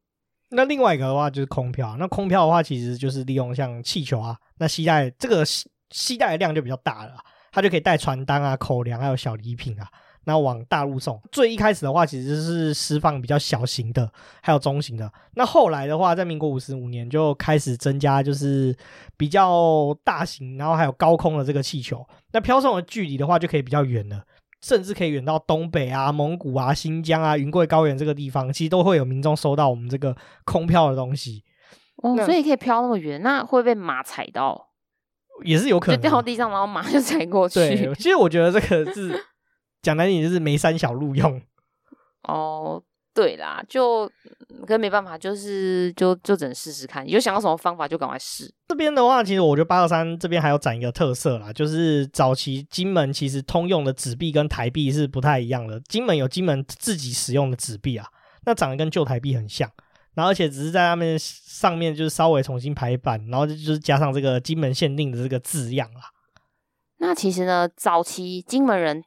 [0.50, 5.44] 那另外一个的话就是空票，那空票的话其实就是利用像气球啊，那携带这个
[5.90, 7.16] 携带的量就比较大了，
[7.52, 9.86] 它就可以带传单啊、口粮还有小礼品啊，
[10.24, 11.20] 那往大陆送。
[11.30, 14.10] 最一开始的话其实是释放比较小型的，
[14.42, 15.10] 还有中型的。
[15.34, 18.74] 那后来的话，在民国五十五年就开始增加，就是
[19.16, 22.06] 比较大型，然后还有高空的这个气球。
[22.32, 24.22] 那飘送的距离的话就可以比较远了。
[24.60, 31.44] 甚至可以远到东北啊、蒙古啊、新疆啊、云贵高原这个地方，其实都会有民众收到我们这个空飘的东西。
[32.02, 34.68] 哦，所以可以飘那么远，那会被马踩到？
[35.44, 37.54] 也是有可能，就掉地上，然后马就踩过去。
[37.60, 39.24] 对，其实我觉得这个是
[39.82, 41.40] 讲难听点，就是眉山小路用。
[42.22, 42.82] 哦，
[43.18, 44.08] 对啦，就
[44.64, 47.04] 跟没办法，就是就就只能试试看。
[47.08, 48.48] 有想到什么方法就赶快试。
[48.68, 55.80] 这边的话，其实我觉得八二三这边还有展一个特色啦，就是早期金门其实通用的纸币跟台币是不太一样的。
[55.88, 58.06] 金门有金门自己使用的纸币啊，
[58.46, 59.68] 那长得跟旧台币很像，
[60.14, 66.02] 然后而且只是在他们上面就是稍微重新排版，然后就是加上这个金门限定的这个字样啦。
[66.98, 69.02] 那其实呢，早期金门人。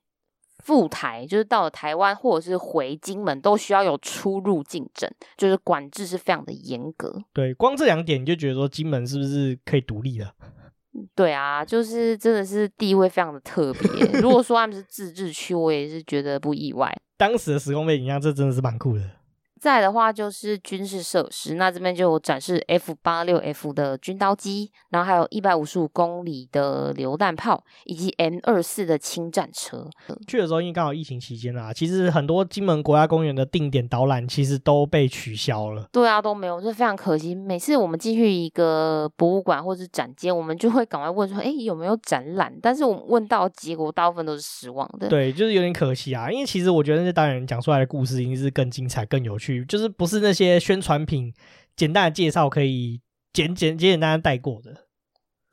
[0.64, 7.22] 赴台就是到了台湾，或者是回金门，都需要有出入境证，就是管制是非常的严格。
[7.34, 10.34] 对，光这两点你就觉得说金门是不是可以独立了？
[11.16, 14.22] 对啊，就是真的是地位非常的特别。
[14.22, 16.94] 如果说他们是自治区，我也是觉得不意外。
[17.18, 19.02] 当时的时空背景下，这真的是蛮酷的。
[19.62, 29.88] 再的话就是军事设施，那这边就有展示 F 八六 F 的军刀机，然后还有一百五十五公里的榴弹炮，以及 M 二四的轻战车。
[30.28, 35.88] 去的时候因为刚好疫情期间啊，其实很多金门国家公园的定点导览其实都被取消了。
[35.92, 37.36] 对啊，都没有，这非常可惜。
[37.36, 45.08] 每次我们进去一个博物馆或者是展间，我们就会赶快问说：“哎，有没有展览？”但是我们问到结果，大部分都是失望的。
[45.08, 49.51] 对，就是有点可惜啊，因为其实我觉得那些导演讲出来的故事，一定是更精彩、更有趣。
[49.66, 51.34] 就是不是那些宣传品
[51.76, 53.02] 简单的介绍可以
[53.34, 54.88] 简简简简单单带过的。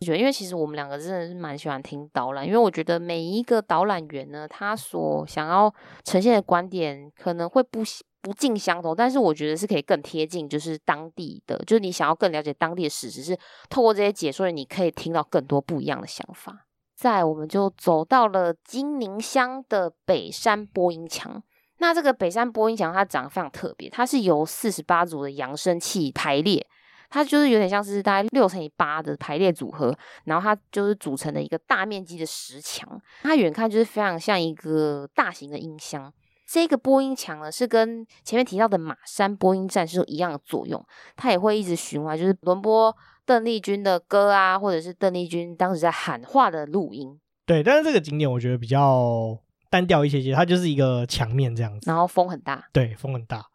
[0.01, 7.83] 我觉得因为其实我们两个真的是蛮喜欢听导览，因为我觉得每一个导览员呢，他所想要呈现的观点可能会不
[8.21, 13.37] 不尽相同，但是我觉得是可以更贴近，就是当地的，就是你想要更了解当地的史实，是
[13.69, 16.67] 透过这些解说，你可以听到更多不一样的想法。
[16.97, 21.43] 再我们就走到了金宁乡的北山播音墙。
[21.79, 26.67] 那这个北山播音墙它长得非常特别，它是由四十八组的扬声器排列，
[27.09, 36.13] 它就是有点像是大概六乘以八的排列组合，然后它就是组成了一个大面积的石墙，它远看就是非常像一个大型的音箱。
[36.47, 42.93] 这个播音墙呢，是跟前面提到的马山播音站是一样的作用，它也会一直循环，就是轮播
[43.25, 47.21] 邓丽君的歌啊，或者是邓丽君当时在喊话的录音。
[47.47, 49.39] 对，但是这个景点我觉得比较。
[49.71, 53.47] 单调一些些，它就是一个墙面这样子，然后风很大，对，风很大，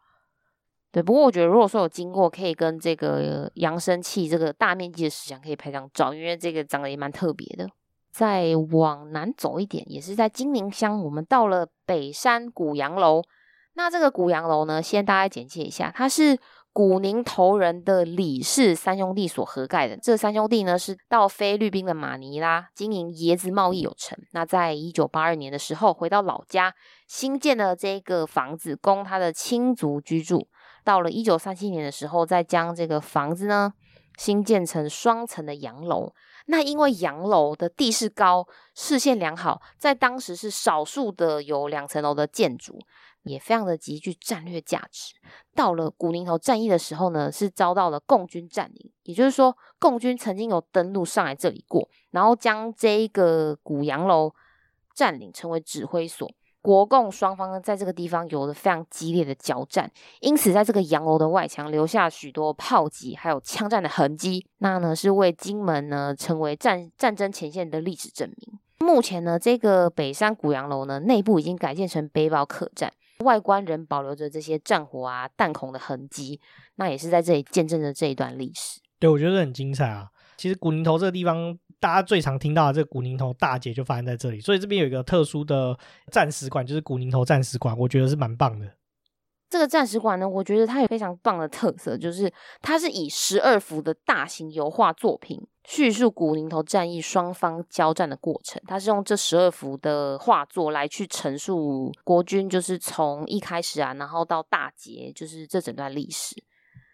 [0.92, 1.02] 对。
[1.02, 7.68] 不过我觉得，如果说有经过，可以跟这个扬声器这个大面积的石墙可以拍张照，因为这个长得也蛮特别的。
[8.12, 13.22] 再往南走一点，也是在金陵乡，我们到了北山古洋楼。
[13.74, 16.38] 那这个古洋楼呢，先大家简介一下，它是。
[16.74, 24.18] 古宁头人的李氏三兄弟所合盖的，这三兄弟呢是到菲律宾的马尼拉经营椰子贸易有成。
[24.32, 26.74] 那在一九八二年的时候，回到老家
[27.06, 30.48] 新建了这个房子供他的亲族居住。
[30.82, 33.72] 到了一九三七年的时候，再将这个房子呢
[34.18, 36.12] 新建成双层的洋楼。
[36.46, 42.80] 那因为洋楼的地势高，视线良好，在当时是少数的有两层楼的建筑。
[43.24, 45.14] 也非常的极具战略价值。
[45.54, 54.32] 到了古宁头战役的时候呢，是遭到了共军占领，也就是说，共军曾经有登陆上来这里过，然后将这一个古洋楼
[54.94, 56.30] 占领，成为指挥所。
[56.62, 68.58] 国共双方呢，在这个地方有了非常激烈的交战，因此在这个洋楼的外墙留下许多炮击还有枪战的痕迹，那呢是为金门呢成为战战争前线的历史证明。
[68.78, 72.90] 目前呢，这个北山古洋楼呢，内部已经改建成背包客栈。
[73.24, 76.40] 外观仍保留着这些战火啊、弹孔的痕迹，
[76.76, 78.80] 那也是在这里见证着这一段历史。
[79.00, 80.08] 对，我觉得很精彩啊。
[80.36, 85.76] 其实古宁头这个地方，大家最常听到的这个古宁头大捷就发生在这里，所以这边有一个特殊的
[86.12, 88.66] 战史馆，就是古宁头战史馆，我觉得是蛮棒的。
[89.48, 95.46] 这个战史馆呢，我觉得它有非常棒的特色，就是它是以十二幅的大型油画作品。
[95.66, 106.44] 叙述古宁头战役双方交战的过程，它是用这十二幅的画作来去陈述国军就是从一开始啊，然后到大捷，就是这整段历史。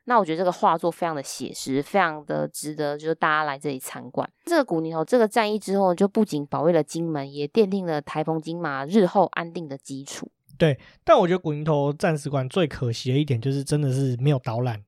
[0.05, 4.29] 那我觉得这个画作非常的写实，非常的值得，就是大家来这里参观。
[4.45, 10.31] 这个古宁头这个战役之后，就不仅保卫了金门，也奠定了台澎金马日后安定的基础。
[10.61, 14.79] 对，但我觉得古宁头战史馆最可惜的一点，就是真的是没有导览。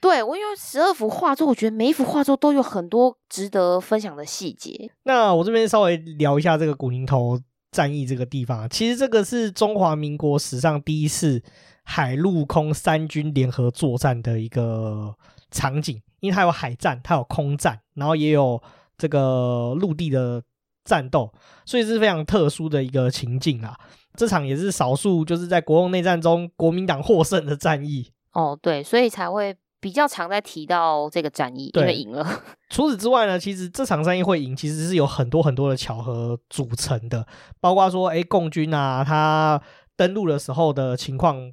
[0.00, 4.90] 对，我因为十二幅画作，我觉得每一幅画作都有很多值得分享的细节。
[5.04, 7.38] 那我这边稍微聊一下这个古宁头
[7.70, 8.68] 战役这个地方。
[8.68, 11.40] 其实这个是中华民国史上第一次
[11.84, 15.14] 海陆空三军联合作战的一个
[15.52, 18.60] 场景，因为它有海战，它有空战，然后也有
[18.98, 20.42] 这个陆地的
[20.84, 21.32] 战斗，
[21.64, 23.78] 所以是非常特殊的一个情境啊。
[24.16, 28.12] 这场也是少数就是在国共内战中国民党获胜的战役。
[28.32, 29.56] 哦，对，所以才会。
[29.82, 32.22] 比较常在提到这个战役，因为赢了。
[32.68, 37.26] 除此之外呢，其实这场战役会赢，其实是有很多很多的巧合组成的，
[37.62, 39.58] 包括说，哎，共军啊，他
[39.96, 41.50] 登陆的时候的情况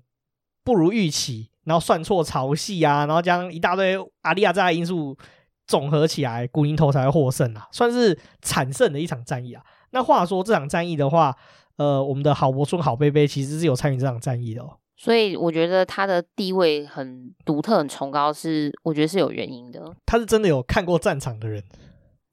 [0.62, 5.18] 不如预期，然后算错潮汐啊，然后将一大堆阿利亚扎的因素
[5.66, 9.64] 总合起来，古宁头才会获胜啊，算是惨胜的一场战役啊。
[9.92, 11.34] 那话说这场战役的话，
[11.78, 14.78] 呃，我们的郝柏村郝贝贝其实是有参与这场战役的哦。
[14.96, 19.96] 所以我觉得他的地位很独特、很崇高，是我觉得是有原因的。
[20.06, 21.64] 他是真的有看过战场的人，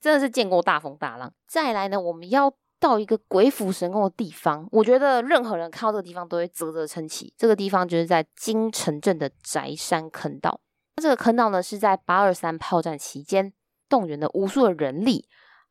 [0.01, 1.31] 真的是见过大风大浪。
[1.47, 7.35] 再来呢，我们要到一个鬼斧神工的地方，我觉得任何人看到这个地方都会啧啧称奇。
[7.37, 10.59] 这个地方就是在金城镇的宅山坑道。
[11.03, 13.53] 这个坑道呢，是在八二三炮战期间
[13.91, 15.27] 动员了无数的人力。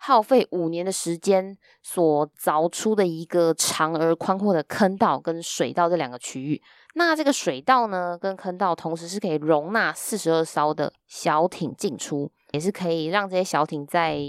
[0.06, 6.62] 耗费五年的时间所凿出的一个长而宽阔的坑道跟水道这两个区域，
[6.96, 14.20] 那这个水道呢跟坑道同时是可以容纳四十二艘的小艇进出，也是可以让这些小艇在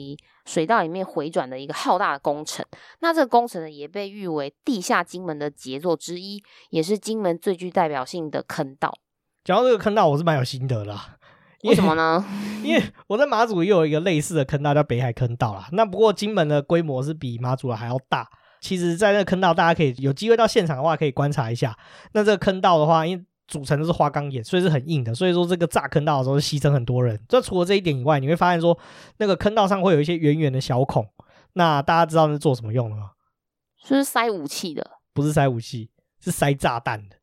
[0.45, 2.65] 水道里面回转的一个浩大的工程。
[3.01, 8.95] 那这个工程呢也被誉为地下金门的杰作之一，也是金门最具代表性的坑道。
[9.43, 11.17] 讲到这个坑道，我是蛮有心得的啦。
[11.65, 12.25] 为什么呢？
[12.63, 15.69] 因为我在马祖也有一个类似的坑道，叫北海坑道啦。
[15.73, 18.27] 那不过金门的规模是比马祖的还要大。
[18.61, 21.77] 其实，在那个坑道，大家可以有机会到现场的话，可以观察一下。
[22.13, 25.15] 那这个坑道的话，因为组成的是花岗岩，所以是很硬的。
[25.15, 27.21] 所以说，这个炸坑道的时候牺牲很多人。
[27.29, 28.79] 这除了这一点以外，你会发现说，
[29.19, 31.07] 那个坑道上会有一些圆圆的小孔。
[31.53, 33.11] 那大家知道那是做什么用的吗？
[33.83, 34.93] 是不是塞武器的？
[35.13, 37.17] 不是塞武器，是塞炸弹的。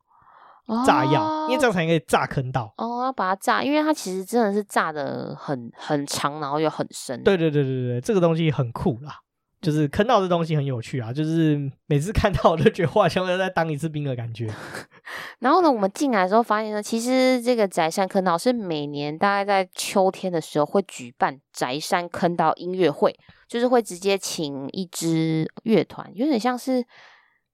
[0.86, 2.74] 炸药，因为这样才可以炸坑道。
[2.78, 7.22] 哦，要把它炸，因为它其实真的是炸的很很长，然后又很深。
[7.24, 9.20] 对对对对对，这个东西很酷啦，
[9.62, 14.50] 就是坑道这东西很有趣啊，就是每次看到我都觉得哇，像要再当一次兵的感觉。
[15.40, 23.14] 然后呢，我们进来的时候发现呢，其实这个宅山坑道是每年大概在秋天的时候会举办宅山坑道音乐会，
[23.48, 26.86] 就是会直接请一支乐团，有点像是。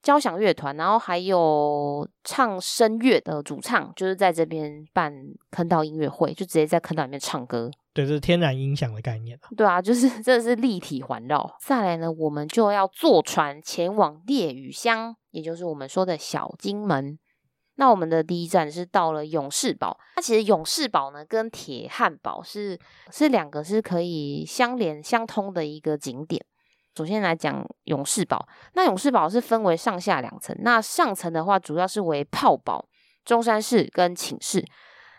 [0.02, 5.14] 交响乐团，然后还有唱声乐的主唱，就是在这边办
[5.52, 7.70] 坑道音乐会，就直接在坑道里面唱歌。
[7.94, 9.38] 对，这是天然音响的概念。
[9.56, 11.58] 对啊，就是真的是立体环绕。
[11.60, 17.18] 再来呢，我们就要坐船前往烈屿乡，也就是我们说的小金门。
[17.80, 20.00] 那我们的第一站是到了勇士堡。
[20.16, 22.80] 那其实勇士堡呢，跟铁汉堡是
[23.12, 26.44] 是两个是可以相连相通的一个景点。
[26.98, 28.44] 首先来讲勇士堡，
[28.74, 30.58] 那勇士堡是分为上下两层。
[30.62, 32.84] 那上层的话，主要是为炮堡、
[33.24, 34.66] 中山室跟寝室。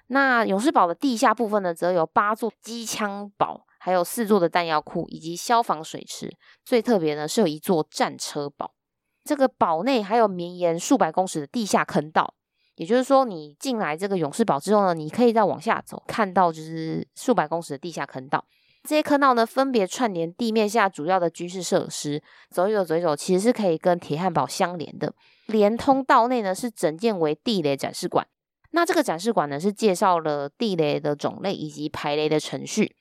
[0.08, 6.28] 那勇士堡的地下部分呢，则有八座机枪堡，还有四座的弹药库以及消防水池。
[6.64, 8.74] 最特别呢，是有一座战车堡。
[9.22, 12.34] 这个堡内还有绵延数百公尺的地下坑道，
[12.74, 18.44] 也就是说，你进来这个勇士堡之后呢，你可以再往下走，看到就是数百公尺的地下坑道。
[18.88, 25.12] 这些坑道呢，分别串联地面下主要的军事设施，走一走，走一走，其实是可以跟铁汉堡相连的。
[25.44, 28.26] 连通道内呢，是整建为地雷展示馆。
[28.70, 32.96] 那这个展示馆呢，是介绍了地雷的种类以及排雷的程序。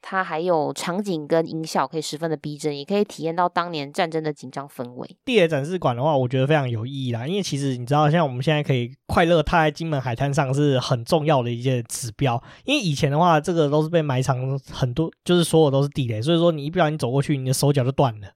[0.00, 5.16] 它还有场景跟音效，可以十分的逼真，也可以体验到当年战争的紧张氛围。
[5.24, 12.42] 地雷展示馆的话，我觉得非常有意义啦，因为其实你知道，像我们现在可以快乐踏在金门海滩上，是很重要的一件指标。
[12.64, 18.28] 因为以前的话，这个都是被埋藏很多，就是所有都是地雷，所以说你一不小心走过去，你的手脚就断了。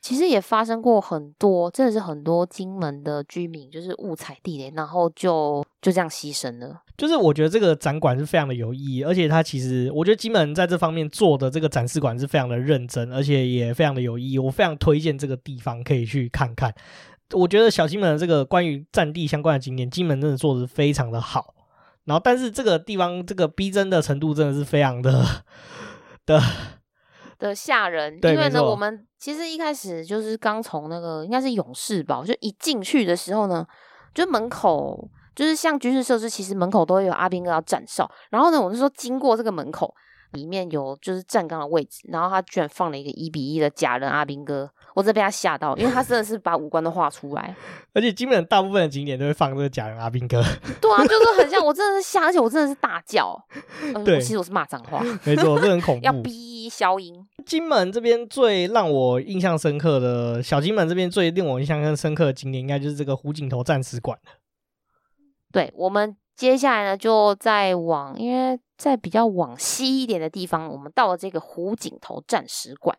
[0.00, 6.82] 其实也发生过很多，真的是很多金门的居民就是误踩地雷，然后就就这样牺牲了。
[6.96, 14.38] 就是我觉得这个展馆是非常的有意义，而且它其实我觉得金门在这方面做的这个展示馆是非常的认真，而且也非常的有意义。
[14.38, 16.74] 我非常推荐这个地方可以去看看。
[17.32, 21.54] 我觉得小金门的这个关于战地相关的景点，金门真的做的非常的好。
[22.04, 25.24] 然后，但是这个地方这个逼真的程度真的是非常 的
[26.24, 26.40] 的。
[27.38, 33.66] 的吓人，因为呢，我们其实一开始就是刚从那个应该是勇士堡，就一进去的时候呢，
[34.14, 38.10] 就门口就是像军事设施，其实门口都有阿兵哥要站哨。
[38.30, 39.94] 然后呢，我就说经过这个门口，
[40.32, 44.70] 里面有就是站岗的位置，然后他居然放了一个一比一的假人阿兵哥。
[45.00, 47.54] 我真的被他吓到，因为他真的是把五官都画出来，
[47.94, 50.42] 而且基本大部分的景点都会放这个假人阿兵哥。
[50.80, 53.34] 对啊，就是很像，我真的是吓，而且我真的是大叫。
[54.04, 56.04] 对，呃、其实我是骂脏话， 没错，这很恐 怖。
[56.04, 57.26] 要逼消音。
[57.46, 64.32] 金门这边最让我印象深刻的，小金门这边最令我印象更深刻的景点，应该就是这个湖景头战史馆了。
[65.50, 72.96] 对，我们接下来呢，就再往，因为在比较往西一点的地方，我们到了这个湖景头战史馆。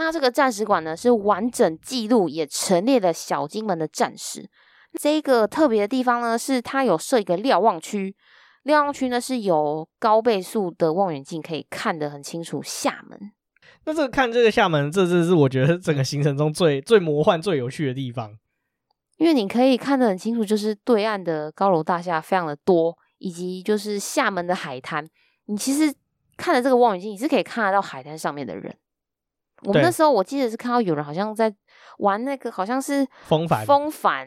[0.00, 4.48] 那这个战史馆呢，是完整记录也陈列了小金门的战史。
[4.98, 8.16] 这个特别的地方呢，是它有设一个瞭望区，
[8.62, 13.30] 瞭望区呢是有高倍数的望远镜，可以看得很清楚厦门。
[13.84, 18.34] 那这个看这个厦门，这这是我觉得整个行程中最最魔幻、最有趣的地方。
[19.18, 25.06] 因为你可以看得很清楚，就是对岸的高楼大厦非常的多，以及就是厦门的海滩。
[25.44, 25.94] 你其实
[26.38, 28.74] 看了这个望远镜，你是可以看得到海滩上面的人。
[29.62, 31.52] 我们那时候我记得是看到有人好像在
[31.98, 34.26] 玩那个，好像是风帆，风帆，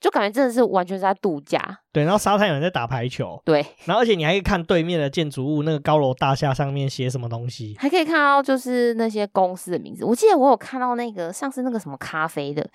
[0.00, 1.60] 就感觉真的是完全是在度假。
[1.92, 3.40] 对，然后沙滩有人在打排球。
[3.44, 10.04] 对，然后而且你还可以看对面的建筑物，那个高楼大厦上面写什么东西，还可以看到就是那些公司的名字。
[10.04, 12.68] 我记得我有看到那个像是那个什么咖啡的。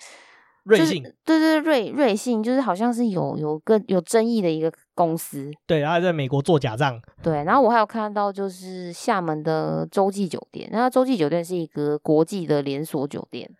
[0.64, 13.50] 瑞幸，就是、对对瑞瑞幸，就是好像是有有个有争议的一个公司，对，然后在美国做假账，对，然后我还有看到就是厦门的洲际酒店，那洲际酒店是一个国际的连锁酒店，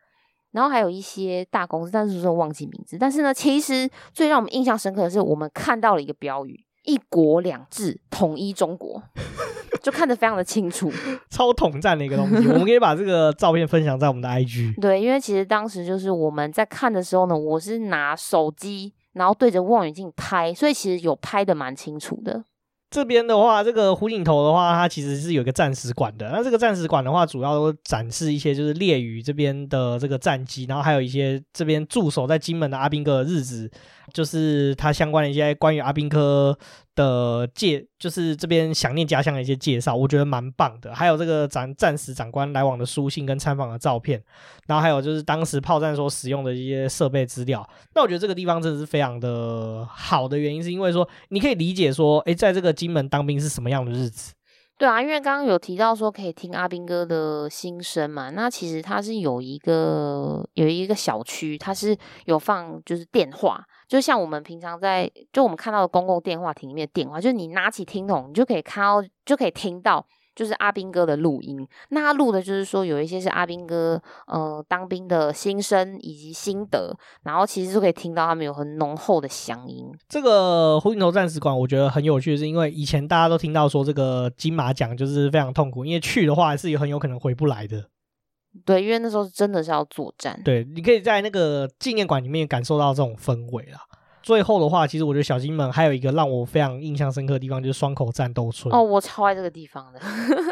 [0.52, 6.64] 然后还有一些大公司，但是我忘记名字，但是呢，其实最让我们印象深刻的是，我们看到了一个标语。
[6.86, 9.02] 一国两制，统一中国，
[9.82, 10.92] 就看得非常的清楚，
[11.32, 12.46] 超统战的一个东西。
[12.46, 14.78] 我们可以把这个照片分享在我们的 IG。
[14.78, 22.44] 对，因为其实当时就是我们在看的时候呢，我是拿手机，然后对着望远镜拍，所以其实有拍的蛮清楚的。
[22.90, 26.30] 这边的话，这个湖景头的话，它其实是有一个战史馆的。
[26.30, 33.68] 那这个战史馆的话，主要都展示一些就是列屿这边的这个战机，然后还有一些这边驻守在金门的阿兵哥的日子。
[34.12, 36.56] 就是他相关的一些关于阿兵哥
[36.94, 40.94] 的介，就是这边想念家乡的一些介绍，我觉得蛮棒的。
[40.94, 44.22] 还有这个战战时长官来往的书信跟参访的照片，
[44.66, 47.68] 然后还有就是当时炮战所使用的一些设备资料。
[47.94, 54.32] 那我觉得这个地方真的是非常的好的原因，是因为说你可以理解说，诶，在这个金门当兵是什么样的日子。
[54.76, 63.64] 对啊，因为刚刚有提到说可以听阿兵哥的心声嘛，那其实它是有一个有一个小区，它是有放就是电话。
[63.88, 70.04] 就像我们平常在，就我们看到的公共电话亭里面的电话，就是你拿起听筒，你就可以看到，就可以听到，
[70.34, 71.66] 就是阿兵哥的录音。
[71.90, 79.86] 那他录的就是说，有一些是阿兵哥，呃，当兵的心声以及心得，然后其实就可以听到他们有很浓厚的乡音。
[80.08, 87.90] 这个湖景头战史馆，我觉得很有趣，是因为以前大家都听到说这个金马奖就是非常痛苦，因为去的话是有很有可能回不来的。
[88.64, 90.40] 对，因为那时候真的是要作战。
[90.44, 93.80] 对，你可以在那个纪念馆里面感受到这种氛围啦。
[94.22, 98.74] 最后的话，其实我觉得小金门还有一个让我非常印象深刻的地方，就是双口战斗村。
[98.74, 100.00] 哦，我超爱这个地方的。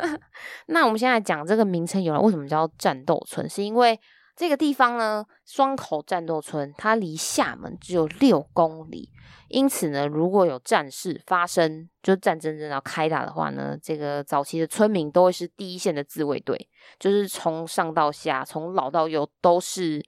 [0.67, 3.49] 那我们现在讲这个名称由来，为什么叫战斗村？
[3.49, 3.99] 是因为
[4.43, 9.09] 这个地方呢，双口战斗村它离厦门只有六公里。
[9.47, 16.69] 因此呢，如果有战事发生，就战争真的要开打的话呢，这个早期的村民都会是第一线的自卫队，
[16.99, 20.05] 就是从上到下，从老到幼都是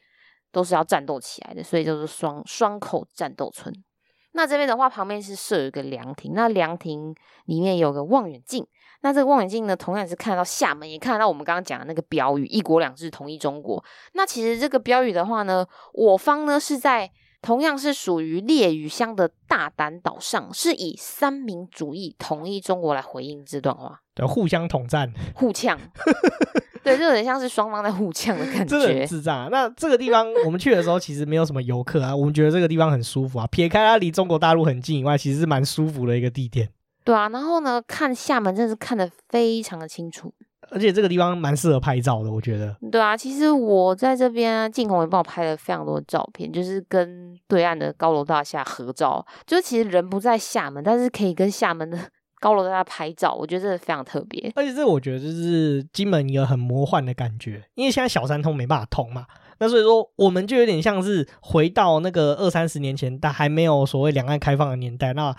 [0.50, 3.72] 都是要战斗起来的，所以叫做双双口战斗村。
[4.32, 7.14] 那这边的话，旁边是设有一个凉亭，那凉亭
[7.44, 8.66] 里面有个望远镜，
[9.04, 13.84] 那这个望远镜呢，同样是看到厦门，也看到我们刚刚讲的那个标语“一国两制，统一中国”。
[14.14, 17.12] 那其实这个标语的话呢，我方呢是在。
[17.42, 25.78] 同样是属于烈屿乡的大胆岛上，是以三民主义统一中国来回应这段话，对，互相统战，互呛，
[26.82, 29.48] 对，就有点像是双方在互呛的感觉，真的智障啊！
[29.52, 33.46] 那这个地方我们去的时候，其实没有什么游客啊，我们觉得这个地方很舒服啊。
[33.48, 36.70] 撇开它离中国大陆很近以外，其实是蛮舒服的一个地点。
[37.04, 40.32] 对啊，然后呢，看厦门真的是看得非常的清楚。
[40.70, 42.74] 而且这个地方蛮适合拍照的，我觉得。
[42.90, 49.24] 对啊，其实我在这边，晋弘也帮我拍了非常多的照片，就是跟对岸的高楼大厦合照。
[49.46, 51.98] 就是其实人不在厦门，但是可以跟厦门的
[52.40, 54.50] 高楼大厦拍照，我觉得这非常特别。
[54.56, 59.26] 而且这我觉得就是金门一个很魔幻的感觉，因为现在小三通没办法通嘛，
[59.58, 65.12] 那所以说我们就有点像是回到那个二三十年前，但还没有所谓两岸开放的年代。
[65.12, 65.36] 那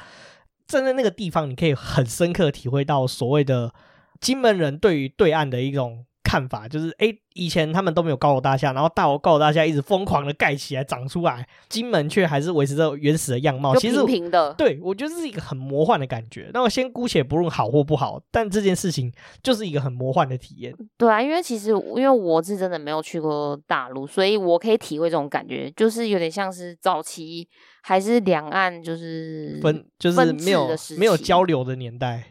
[0.67, 3.73] 站在那个地方，你可以很深刻体会到所谓的。
[4.21, 14.55] 金门人对于对岸的一种看法，就是哎，以前他们都没有高楼大厦，然后大楼高楼大厦一直疯狂的盖起来长出来，金门却还是维持着原始的样貌，平平的。
[14.57, 16.49] 其实对，我觉得是一个很魔幻的感觉。
[16.51, 19.13] 那我先姑且不论好或不好，但这件事情
[19.43, 20.75] 就是一个很魔幻的体验。
[20.97, 27.47] 对啊，因为其实因为我是真的没有去过大陆，所以我可以体会这种感觉，就是有点像是早期
[27.83, 32.23] 还是两岸就是分就是没有没有交流的年代。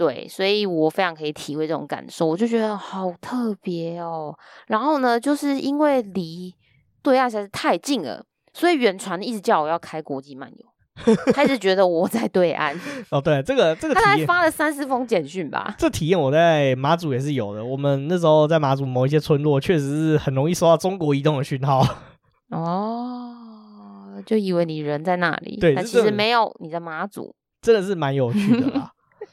[0.00, 4.34] 对，所以我非常可以体会这种感受，我就觉得好特别哦。
[4.68, 6.54] 然后呢，就是因为离
[7.02, 8.24] 对岸实在是太近了，
[8.54, 10.64] 所以远传一直叫我要开国际漫游，
[11.34, 12.74] 他一直觉得我在对岸。
[13.12, 15.74] 哦，对，这个这个，他还发了三四封简讯吧。
[15.76, 17.62] 这体验我在马祖也是有的。
[17.62, 21.86] 我们那时候在马祖某一些村落，确实是很容易收到中国移动的讯号。
[22.48, 28.90] 哦，就以为你人在那里，对，但其实没有，你在马祖，真的是蛮有趣的啦。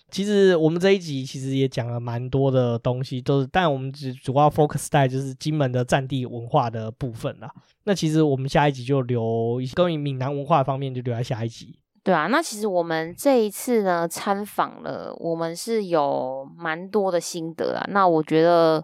[0.10, 7.52] 其实我们这一集其实也讲了蛮多的东西，都是，但我们只主要 focus 在就是金门的战地文化的部分啦。
[7.84, 11.78] 那其实我们下一集就留关于闽南文化方面，就留在下一集。
[12.04, 17.86] 对啊，那其实我们这一次呢参访了，我们是有蛮多的心得啊。
[17.90, 18.82] 那我觉得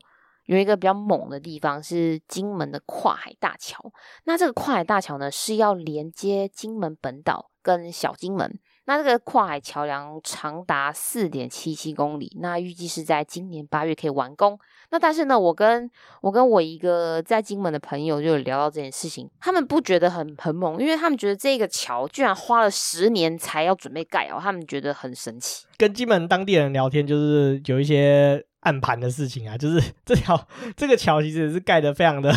[0.48, 3.82] 有一个比较猛的地方是金门的跨海大桥。
[4.26, 8.60] 那这个跨海大桥呢是要连接金门本岛跟小金门。
[8.86, 14.60] 那这个跨海桥梁长达四点七七公里，那预计是在今年八月可以完工。
[14.92, 15.90] 那但是呢，我跟
[16.22, 25.66] 我跟我一个在金门的朋友就聊到这件事情，他们不觉得很很猛，因为他们觉得这个桥居然花了十年才要准备盖哦，他们觉得很神奇。
[25.78, 32.32] 跟金门当地人聊天，就是有一些暗盘的事情啊，就是 这条这个桥其实是盖得非常的。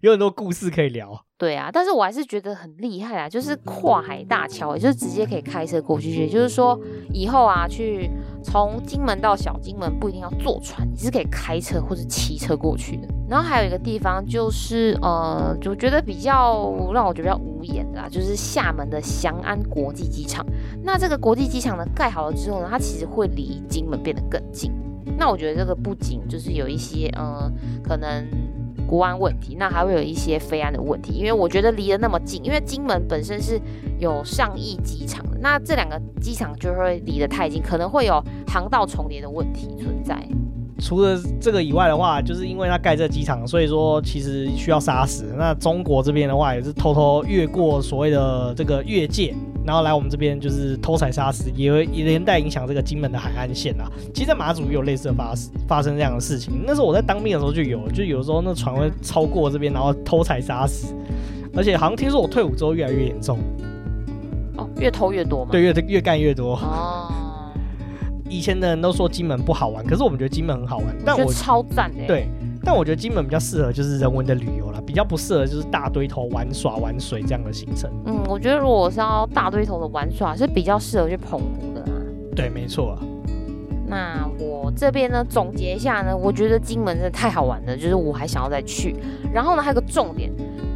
[0.00, 6.78] 有很多故事可以聊，对啊，但是我还是觉得很厉害啊，就是跨海大桥，也就是直接可以开车过去，也就是说
[7.12, 8.10] 以后啊，去
[8.42, 13.08] 从金门到小金门不一定要坐船，你是可以开车或者骑车过去的。
[13.28, 20.44] 然后还有一个地方就是呃，就觉得比较让我觉得比较无言的啦，就是厦门的翔安国际机场。
[20.82, 24.72] 那这个国际机场呢，盖好了之后呢，它其实会离金门变得更近。
[25.16, 27.50] 那我觉得这个不仅就是有一些呃，
[27.82, 28.26] 可能。
[28.88, 33.60] 国安问题，那还会有一些飞安的问题，因为我觉得离得那么近，因为金门本身是
[33.98, 40.16] 有上亿机场的，那这两个机场就会离得太近，可能会有航道重叠的问题存在。
[40.80, 45.34] 除了这个以外的话，就是因为它盖这个机场，所以说其实需要杀死。
[45.36, 49.34] 那中国这边的话，也是偷偷越过所谓的这个越界。
[49.66, 53.90] 然后来我们这边就是偷采砂石，也会也连带影响这个金门的海岸线啊。
[54.14, 55.34] 其实，在马祖也有类似的发
[55.66, 56.62] 发生这样的事情。
[56.66, 60.94] 那时候我在当兵的时候就有，就有时候那船会超过这边，然后偷采砂石。
[61.54, 63.38] 而且好像听说我退伍之后越来越严重。
[64.56, 65.50] 哦，越偷越多吗？
[65.52, 66.54] 对，越越干越多。
[66.54, 67.27] 哦。
[68.28, 70.86] 以前的人都说金门不好玩，可是我们觉得金门很好玩。
[71.04, 72.06] 但我，我觉得超赞的。
[72.06, 72.28] 对。
[72.64, 77.88] 但我觉得金门比较适合就是人文的旅游啦，比较不适合就是大堆头玩耍玩水这样的行程。
[78.04, 81.88] 嗯，我觉得如果我是要大堆头的玩耍，是比较适合去澎湖的啊。
[82.34, 82.98] 对，没错啊。
[83.86, 88.96] 那我这边呢，总结一下呢，我觉得金门真的太好玩了，就是我还想要再去。
[89.32, 90.30] 然后呢，还有个重点，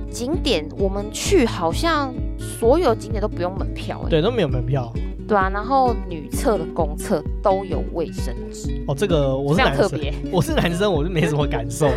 [0.09, 4.91] 景点我们去好像所有景点都不用门票欸，对，都没有门票。
[5.33, 8.95] 对啊，然后女厕的公厕都有卫生纸哦。
[8.95, 11.95] 这个我是男生，特别， 我是男生，我就没什么感受了。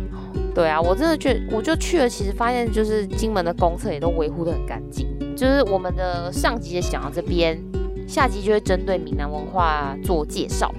[0.54, 5.06] 对啊，我真的觉，我就去了，其实发现就是金门的公厕也都维护的很干净。
[5.36, 7.62] 就是我们的上级也想到这边，
[8.08, 10.74] 下集就会针对闽南文化做介绍。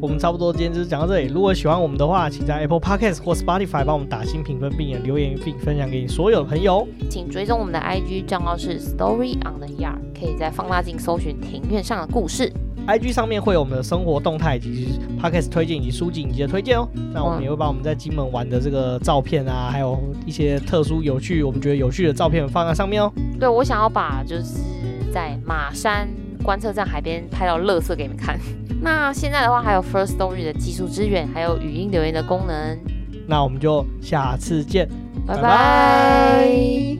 [0.00, 1.28] 我们差不多今天就是讲到这里。
[1.32, 6.86] 如果喜欢我们的话，请在 Apple Podcast 或 Spotify 帮我们打新评分，并且留言并分享给你所有的朋友。
[7.08, 12.52] 请追踪我们的 IG 账号是 Story on the Yard，可以在放大镜搜寻庭院上的故事。
[12.88, 14.88] IG 上面会有我们的生活动态以及
[15.22, 16.88] Podcast 推荐以及书籍以及的推荐哦。
[17.14, 19.96] 那我们也会把我们在金门玩的这个照片啊，还有
[20.26, 23.10] 一些特殊有趣，我们觉得有趣的照片放在上面哦。
[23.38, 24.60] 对，我想要把就是
[25.12, 26.06] 在马山
[26.44, 28.38] 观测站海边拍到垃圾给你们看。
[28.80, 32.78] 那现在的话，还有 First Story 的技术支援，还有语音留言的功能。
[33.26, 34.86] 那我们就下次见，
[35.26, 36.93] 拜拜。